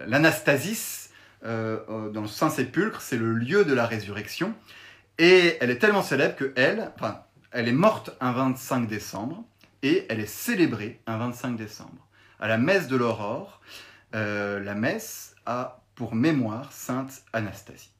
[0.07, 1.11] l'anastasis
[1.43, 4.55] dans le Saint-Sépulcre, c'est le lieu de la résurrection.
[5.19, 7.21] Et elle est tellement célèbre que elle, enfin,
[7.51, 9.43] elle est morte un 25 décembre
[9.83, 12.07] et elle est célébrée un 25 décembre.
[12.39, 13.61] À la messe de l'aurore,
[14.15, 17.91] euh, la messe a pour mémoire Sainte Anastasie.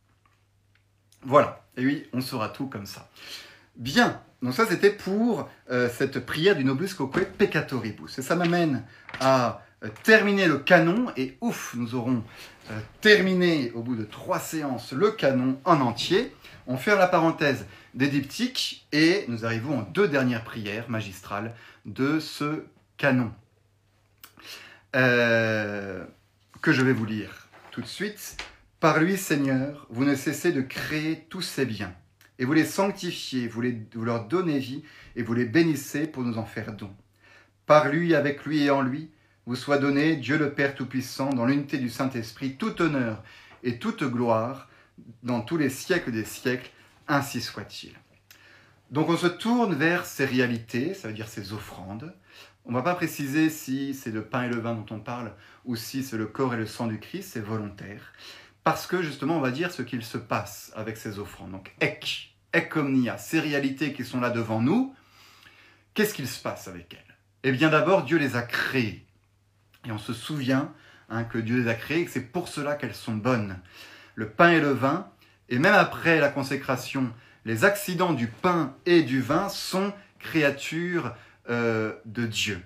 [1.21, 3.09] Voilà, et oui, on saura tout comme ça.
[3.75, 8.17] Bien, donc ça c'était pour euh, cette prière du Nobus Coque Peccatoribus.
[8.17, 8.84] Et ça m'amène
[9.19, 12.23] à euh, terminer le canon, et ouf, nous aurons
[13.01, 16.34] terminé au bout de trois séances le canon en entier.
[16.68, 21.53] On ferme la parenthèse des diptyques et nous arrivons aux deux dernières prières magistrales
[21.86, 22.66] de ce
[22.97, 23.32] canon
[24.95, 26.05] euh,
[26.61, 28.38] que je vais vous lire tout de suite.
[28.80, 31.93] Par lui, Seigneur, vous ne cessez de créer tous ces biens
[32.39, 33.61] et vous les sanctifiez, vous,
[33.93, 34.84] vous leur donnez vie
[35.16, 36.91] et vous les bénissez pour nous en faire don.
[37.66, 39.09] Par lui, avec lui et en lui,
[39.45, 43.24] vous soit donné, Dieu le Père Tout-Puissant, dans l'unité du Saint-Esprit, tout honneur
[43.64, 44.70] et toute gloire
[45.23, 46.71] dans tous les siècles des siècles,
[47.07, 47.93] ainsi soit-il.
[48.91, 52.13] Donc on se tourne vers ces réalités, ça veut dire ces offrandes.
[52.65, 55.33] On ne va pas préciser si c'est le pain et le vin dont on parle
[55.65, 58.13] ou si c'est le corps et le sang du Christ, c'est volontaire.
[58.63, 61.51] Parce que justement, on va dire ce qu'il se passe avec ces offrandes.
[61.51, 64.95] Donc, ek, ekomnia, ces réalités qui sont là devant nous,
[65.93, 67.15] qu'est-ce qu'il se passe avec elles?
[67.43, 69.05] Eh bien d'abord, Dieu les a créées.
[69.85, 70.73] Et on se souvient
[71.09, 73.59] hein, que Dieu les a créées et que c'est pour cela qu'elles sont bonnes.
[74.16, 75.07] Le pain et le vin,
[75.49, 77.11] et même après la consécration,
[77.45, 81.14] les accidents du pain et du vin sont créatures
[81.49, 82.61] euh, de Dieu.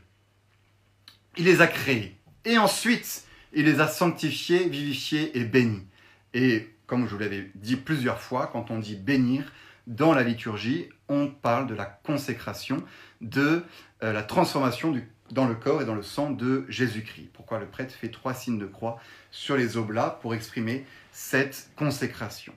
[1.38, 2.16] Il les a créés.
[2.46, 5.86] Et ensuite, il les a sanctifiés, vivifiés et bénis.
[6.34, 9.52] Et comme je vous l'avais dit plusieurs fois, quand on dit bénir,
[9.88, 12.84] dans la liturgie, on parle de la consécration,
[13.22, 13.64] de
[14.04, 14.94] euh, la transformation
[15.32, 17.30] dans le corps et dans le sang de Jésus-Christ.
[17.34, 19.00] Pourquoi le prêtre fait trois signes de croix
[19.32, 20.86] sur les oblats pour exprimer
[21.18, 22.54] cette consécration.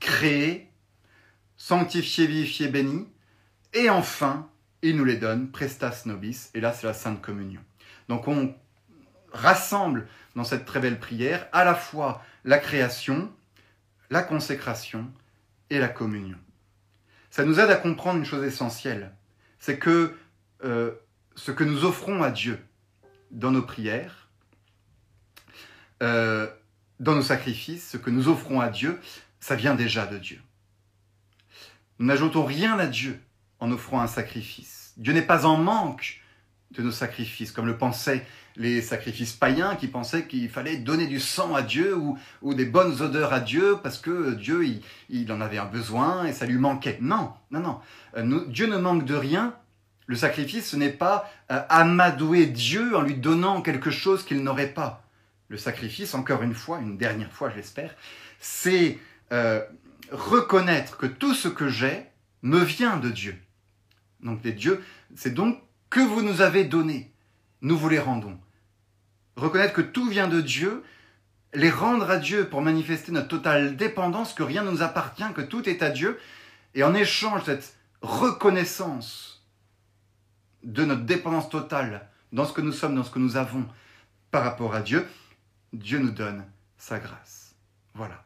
[0.00, 0.68] Créer
[1.56, 3.06] sanctifié, vivifié, béni.
[3.72, 4.50] Et enfin,
[4.82, 7.60] il nous les donne, prestas nobis, et là c'est la Sainte Communion.
[8.08, 8.52] Donc on
[9.32, 13.32] rassemble dans cette très belle prière à la fois la création,
[14.10, 15.08] la consécration
[15.70, 16.38] et la communion.
[17.30, 19.14] Ça nous aide à comprendre une chose essentielle,
[19.60, 20.16] c'est que
[20.64, 20.90] euh,
[21.36, 22.58] ce que nous offrons à Dieu
[23.30, 24.28] dans nos prières,
[26.02, 26.48] euh,
[27.00, 29.00] dans nos sacrifices, ce que nous offrons à Dieu,
[29.40, 30.40] ça vient déjà de Dieu.
[31.98, 33.18] Nous n'ajoutons rien à Dieu
[33.58, 34.92] en offrant un sacrifice.
[34.96, 36.20] Dieu n'est pas en manque
[36.70, 38.24] de nos sacrifices, comme le pensaient
[38.56, 41.96] les sacrifices païens qui pensaient qu'il fallait donner du sang à Dieu
[42.42, 44.66] ou, des bonnes odeurs à Dieu parce que Dieu,
[45.08, 46.98] il, en avait un besoin et ça lui manquait.
[47.00, 47.78] Non, non, non.
[48.16, 49.54] Euh, Dieu ne manque de rien.
[50.06, 54.74] Le sacrifice, ce n'est pas euh, amadouer Dieu en lui donnant quelque chose qu'il n'aurait
[54.74, 55.04] pas.
[55.50, 57.96] Le sacrifice, encore une fois, une dernière fois, j'espère,
[58.38, 58.98] c'est
[59.32, 59.60] euh,
[60.12, 62.06] reconnaître que tout ce que j'ai
[62.42, 63.36] me vient de Dieu.
[64.22, 64.80] Donc les dieux,
[65.16, 67.12] c'est donc que vous nous avez donné,
[67.62, 68.38] nous vous les rendons.
[69.34, 70.84] Reconnaître que tout vient de Dieu,
[71.52, 75.40] les rendre à Dieu pour manifester notre totale dépendance, que rien ne nous appartient, que
[75.40, 76.20] tout est à Dieu,
[76.76, 79.44] et en échange cette reconnaissance
[80.62, 83.66] de notre dépendance totale dans ce que nous sommes, dans ce que nous avons
[84.30, 85.08] par rapport à Dieu,
[85.72, 86.44] Dieu nous donne
[86.76, 87.54] sa grâce.
[87.94, 88.24] Voilà.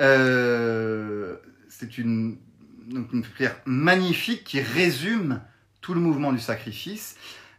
[0.00, 1.36] Euh,
[1.68, 2.38] c'est une,
[3.34, 5.40] prière magnifique qui résume
[5.80, 7.16] tout le mouvement du sacrifice.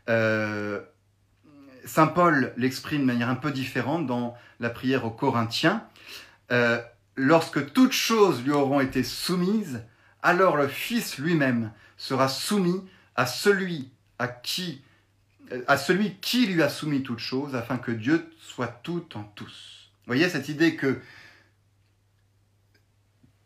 [0.10, 0.82] Euh,
[1.86, 5.88] Saint Paul l'exprime de manière un peu différente dans la prière aux Corinthiens.
[6.52, 6.82] Euh,
[7.16, 9.84] lorsque toutes choses lui auront été soumises,
[10.22, 12.84] alors le Fils lui-même sera soumis
[13.16, 14.84] à celui à qui
[15.68, 19.92] à celui qui lui a soumis toutes choses, afin que Dieu soit tout en tous.
[20.00, 21.00] Vous voyez cette idée que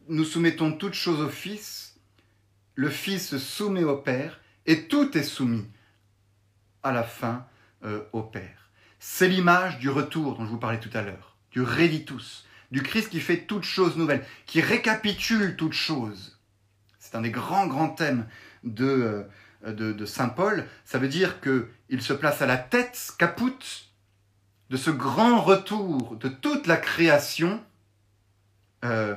[0.07, 1.97] nous soumettons toutes choses au Fils,
[2.75, 5.67] le Fils se soumet au Père, et tout est soumis
[6.83, 7.45] à la fin
[7.83, 8.69] euh, au Père.
[8.99, 13.09] C'est l'image du retour dont je vous parlais tout à l'heure, du Réditus, du Christ
[13.09, 16.37] qui fait toutes choses nouvelles, qui récapitule toutes choses.
[16.99, 18.27] C'est un des grands, grands thèmes
[18.63, 19.23] de, euh,
[19.65, 20.65] de, Saint Paul.
[20.85, 23.89] Ça veut dire qu'il se place à la tête, caput,
[24.69, 27.61] de ce grand retour de toute la création
[28.85, 29.15] euh,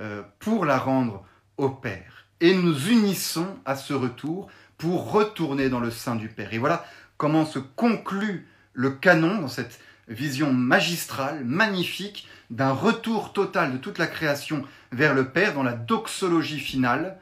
[0.00, 1.24] euh, pour la rendre
[1.56, 2.26] au Père.
[2.40, 6.52] Et nous unissons à ce retour pour retourner dans le sein du Père.
[6.52, 6.84] Et voilà
[7.16, 9.78] comment se conclut le canon dans cette
[10.08, 15.72] vision magistrale, magnifique, d'un retour total de toute la création vers le Père dans la
[15.72, 17.18] doxologie finale,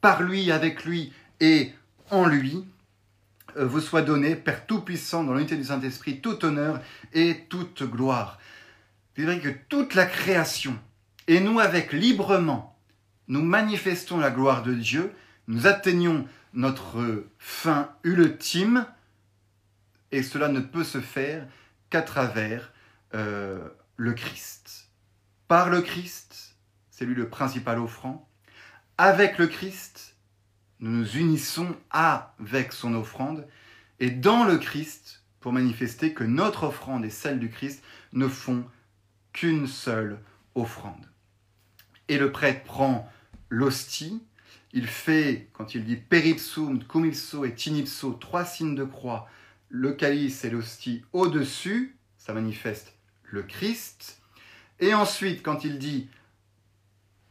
[0.00, 1.72] par lui, avec lui et
[2.10, 2.64] en lui,
[3.56, 6.80] euh, vous soit donné, Père Tout-Puissant, dans l'unité du Saint-Esprit, tout honneur
[7.12, 8.38] et toute gloire.
[9.16, 10.78] C'est vrai que toute la création,
[11.28, 12.78] et nous avec librement,
[13.28, 15.12] nous manifestons la gloire de Dieu,
[15.46, 18.86] nous atteignons notre fin ultime,
[20.12, 21.46] et cela ne peut se faire
[21.90, 22.72] qu'à travers
[23.14, 24.88] euh, le Christ.
[25.48, 26.56] Par le Christ,
[26.90, 28.28] c'est lui le principal offrant.
[28.98, 30.13] Avec le Christ,
[30.80, 33.46] nous nous unissons avec son offrande.
[34.00, 38.64] Et dans le Christ, pour manifester que notre offrande et celle du Christ ne font
[39.32, 40.18] qu'une seule
[40.54, 41.08] offrande.
[42.08, 43.10] Et le prêtre prend
[43.48, 44.22] l'hostie,
[44.72, 49.28] il fait, quand il dit peripsum, cumipso et tinipso, trois signes de croix,
[49.68, 54.20] le calice et l'hostie au-dessus, ça manifeste le Christ.
[54.80, 56.08] Et ensuite, quand il dit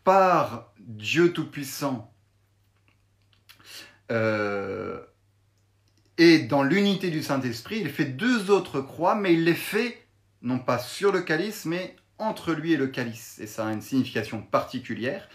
[0.04, 2.13] par Dieu Tout-Puissant
[4.12, 5.00] euh,
[6.18, 10.06] et dans l'unité du Saint-Esprit, il fait deux autres croix, mais il les fait
[10.42, 13.40] non pas sur le calice, mais entre lui et le calice.
[13.40, 15.28] Et ça a une signification particulière,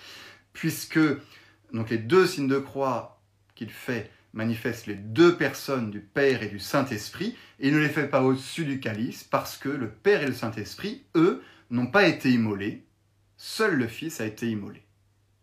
[0.53, 1.01] puisque
[1.73, 3.21] donc les deux signes de croix
[3.55, 7.89] qu'il fait manifestent les deux personnes du Père et du Saint-Esprit, et il ne les
[7.89, 12.07] fait pas au-dessus du calice, parce que le Père et le Saint-Esprit, eux, n'ont pas
[12.07, 12.85] été immolés,
[13.37, 14.83] seul le Fils a été immolé.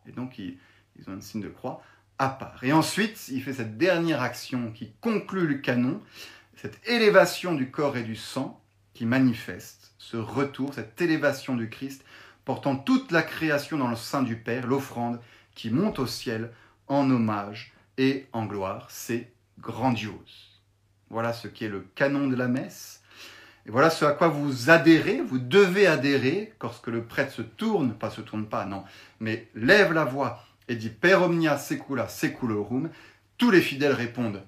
[0.07, 0.57] Et donc ils,
[1.07, 1.84] ont un signe de croix
[2.20, 2.63] à part.
[2.63, 6.01] Et ensuite, il fait cette dernière action qui conclut le canon,
[6.55, 8.61] cette élévation du corps et du sang
[8.93, 12.03] qui manifeste ce retour, cette élévation du Christ,
[12.45, 15.20] portant toute la création dans le sein du Père, l'offrande
[15.55, 16.51] qui monte au ciel
[16.88, 18.88] en hommage et en gloire.
[18.89, 20.61] C'est grandiose.
[21.09, 23.01] Voilà ce qui est le canon de la messe.
[23.66, 27.95] Et voilà ce à quoi vous adhérez, vous devez adhérer lorsque le prêtre se tourne,
[27.95, 28.84] pas se tourne pas, non,
[29.20, 32.89] mais lève la voix et dit Per omnia secula seculorum.
[33.38, 34.43] Tous les fidèles répondent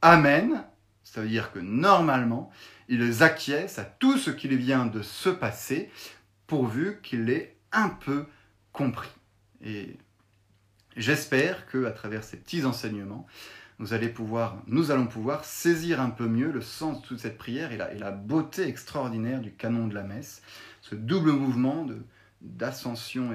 [0.00, 0.64] Amen.
[1.04, 2.50] Ça veut dire que normalement,
[2.88, 5.90] ils acquiescent à tout ce qui vient de se passer,
[6.46, 8.26] pourvu qu'il l'ait un peu
[8.72, 9.10] compris.
[9.64, 9.96] Et
[10.96, 13.26] j'espère que, à travers ces petits enseignements,
[13.78, 18.10] nous, allons pouvoir, saisir un peu mieux le sens de toute cette prière et la,
[18.12, 20.42] beauté extraordinaire du canon de la messe,
[20.82, 21.86] ce double mouvement
[22.42, 23.32] d'ascension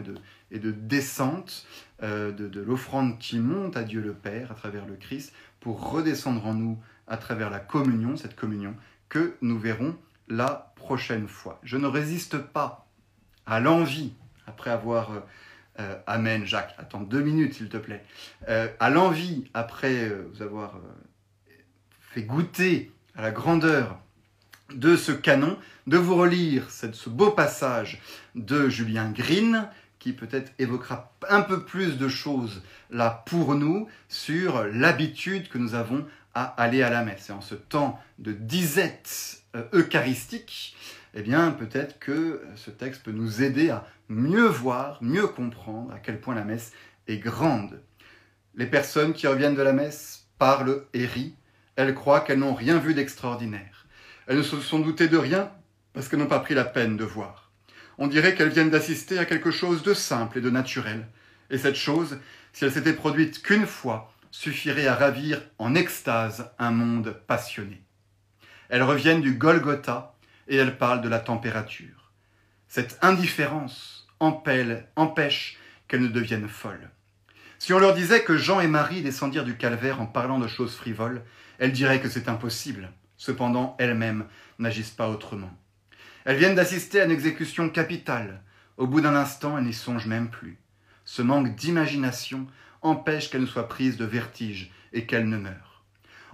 [0.51, 1.65] et de, descente
[2.03, 5.91] euh, de, de l'offrande qui monte à Dieu le Père à travers le Christ pour
[5.91, 8.75] redescendre en nous à travers la communion, cette communion
[9.09, 9.95] que nous verrons
[10.27, 11.59] la prochaine fois.
[11.63, 12.87] Je ne résiste pas
[13.45, 14.13] à l'envie,
[14.45, 15.11] après avoir...
[15.11, 15.19] Euh,
[15.79, 16.73] euh, Amen, Jacques.
[16.79, 18.03] Attends deux minutes, s'il te plaît.
[18.47, 20.81] À l'envie, après vous avoir
[22.01, 23.99] fait goûter à la grandeur
[24.73, 25.57] de ce canon,
[25.87, 28.01] de vous relire ce beau passage
[28.35, 34.63] de Julien Green, qui peut-être évoquera un peu plus de choses là pour nous sur
[34.65, 37.29] l'habitude que nous avons à aller à la messe.
[37.29, 40.75] Et en ce temps de disette euh, eucharistique,
[41.13, 45.99] eh bien peut-être que ce texte peut nous aider à mieux voir, mieux comprendre à
[45.99, 46.73] quel point la messe
[47.07, 47.81] est grande.
[48.55, 51.35] Les personnes qui reviennent de la messe parlent et rient.
[51.75, 53.76] Elles croient qu'elles n'ont rien vu d'extraordinaire.
[54.27, 55.51] Elles ne se sont doutées de rien
[55.93, 57.47] parce qu'elles n'ont pas pris la peine de voir
[57.97, 61.07] on dirait qu'elles viennent d'assister à quelque chose de simple et de naturel.
[61.49, 62.19] Et cette chose,
[62.53, 67.81] si elle s'était produite qu'une fois, suffirait à ravir en extase un monde passionné.
[68.69, 70.15] Elles reviennent du Golgotha
[70.47, 72.11] et elles parlent de la température.
[72.67, 75.57] Cette indifférence empêche
[75.87, 76.89] qu'elles ne deviennent folles.
[77.59, 80.75] Si on leur disait que Jean et Marie descendirent du calvaire en parlant de choses
[80.75, 81.23] frivoles,
[81.59, 82.91] elles diraient que c'est impossible.
[83.17, 84.25] Cependant, elles-mêmes
[84.59, 85.51] n'agissent pas autrement.
[86.25, 88.41] Elles viennent d'assister à une exécution capitale.
[88.77, 90.59] Au bout d'un instant, elles n'y songent même plus.
[91.03, 92.47] Ce manque d'imagination
[92.81, 95.83] empêche qu'elles ne soient prises de vertige et qu'elles ne meurent.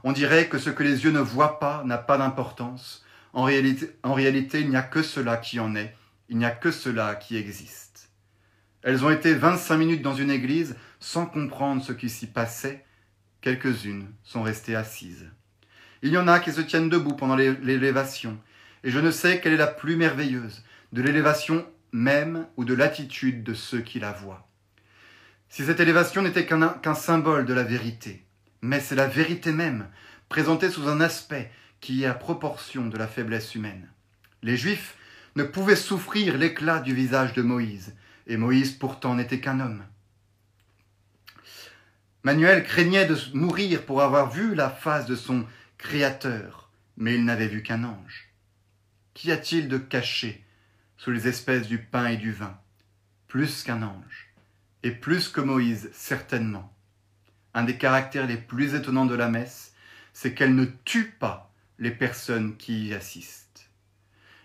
[0.03, 3.05] On dirait que ce que les yeux ne voient pas n'a pas d'importance.
[3.31, 5.95] En réalité, en réalité, il n'y a que cela qui en est,
[6.27, 8.09] il n'y a que cela qui existe.
[8.81, 12.84] Elles ont été 25 minutes dans une église sans comprendre ce qui s'y passait.
[13.39, 15.29] Quelques-unes sont restées assises.
[16.04, 18.38] Il y en a qui se tiennent debout pendant l'élévation,
[18.84, 23.41] et je ne sais quelle est la plus merveilleuse, de l'élévation même ou de l'attitude
[23.41, 24.45] de ceux qui la voient.
[25.47, 28.26] Si cette élévation n'était qu'un symbole de la vérité,
[28.62, 29.88] mais c'est la vérité même,
[30.28, 31.49] présentée sous un aspect
[31.80, 33.88] qui est à proportion de la faiblesse humaine.
[34.41, 34.97] Les Juifs
[35.38, 37.95] ne pouvaient souffrir l'éclat du visage de Moïse,
[38.28, 39.84] et Moïse pourtant n'était qu'un homme.
[42.24, 45.45] Manuel craignait de mourir pour avoir vu la face de son
[45.84, 48.29] Créateur, mais il n'avait vu qu'un ange.
[49.13, 50.41] Qu'y a-t-il de caché
[50.95, 52.57] sous les espèces du pain et du vin?
[53.27, 54.34] Plus qu'un ange,
[54.81, 56.73] et plus que Moïse, certainement.
[57.53, 59.75] Un des caractères les plus étonnants de la messe,
[60.13, 63.69] c'est qu'elle ne tue pas les personnes qui y assistent.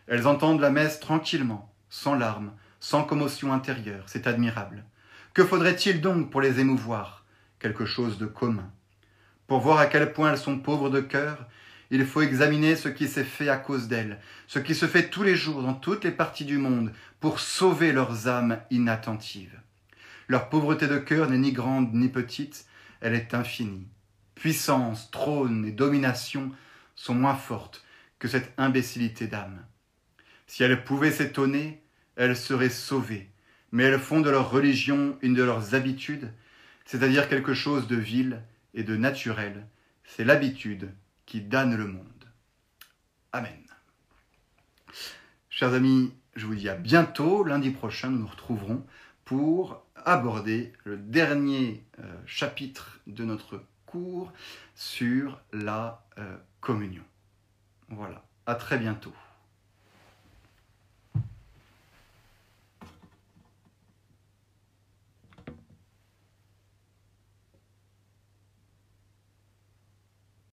[0.08, 4.84] Elles entendent la messe tranquillement, sans larmes, sans commotion intérieure, c'est admirable.
[5.34, 7.24] Que faudrait-il donc pour les émouvoir?
[7.60, 8.72] Quelque chose de commun.
[9.48, 11.46] Pour voir à quel point elles sont pauvres de cœur,
[11.90, 15.22] il faut examiner ce qui s'est fait à cause d'elles, ce qui se fait tous
[15.22, 19.58] les jours dans toutes les parties du monde pour sauver leurs âmes inattentives.
[20.28, 22.66] Leur pauvreté de cœur n'est ni grande ni petite,
[23.00, 23.88] elle est infinie.
[24.34, 26.52] Puissance, trône et domination
[26.94, 27.82] sont moins fortes
[28.18, 29.64] que cette imbécilité d'âme.
[30.46, 31.82] Si elles pouvaient s'étonner,
[32.16, 33.30] elles seraient sauvées,
[33.72, 36.30] mais elles font de leur religion une de leurs habitudes,
[36.84, 38.42] c'est-à-dire quelque chose de vil
[38.78, 39.66] et de naturel.
[40.04, 40.94] C'est l'habitude
[41.26, 42.06] qui damne le monde.
[43.32, 43.60] Amen.
[45.50, 47.42] Chers amis, je vous dis à bientôt.
[47.42, 48.86] Lundi prochain, nous nous retrouverons
[49.24, 54.32] pour aborder le dernier euh, chapitre de notre cours
[54.76, 57.02] sur la euh, communion.
[57.88, 59.14] Voilà, à très bientôt.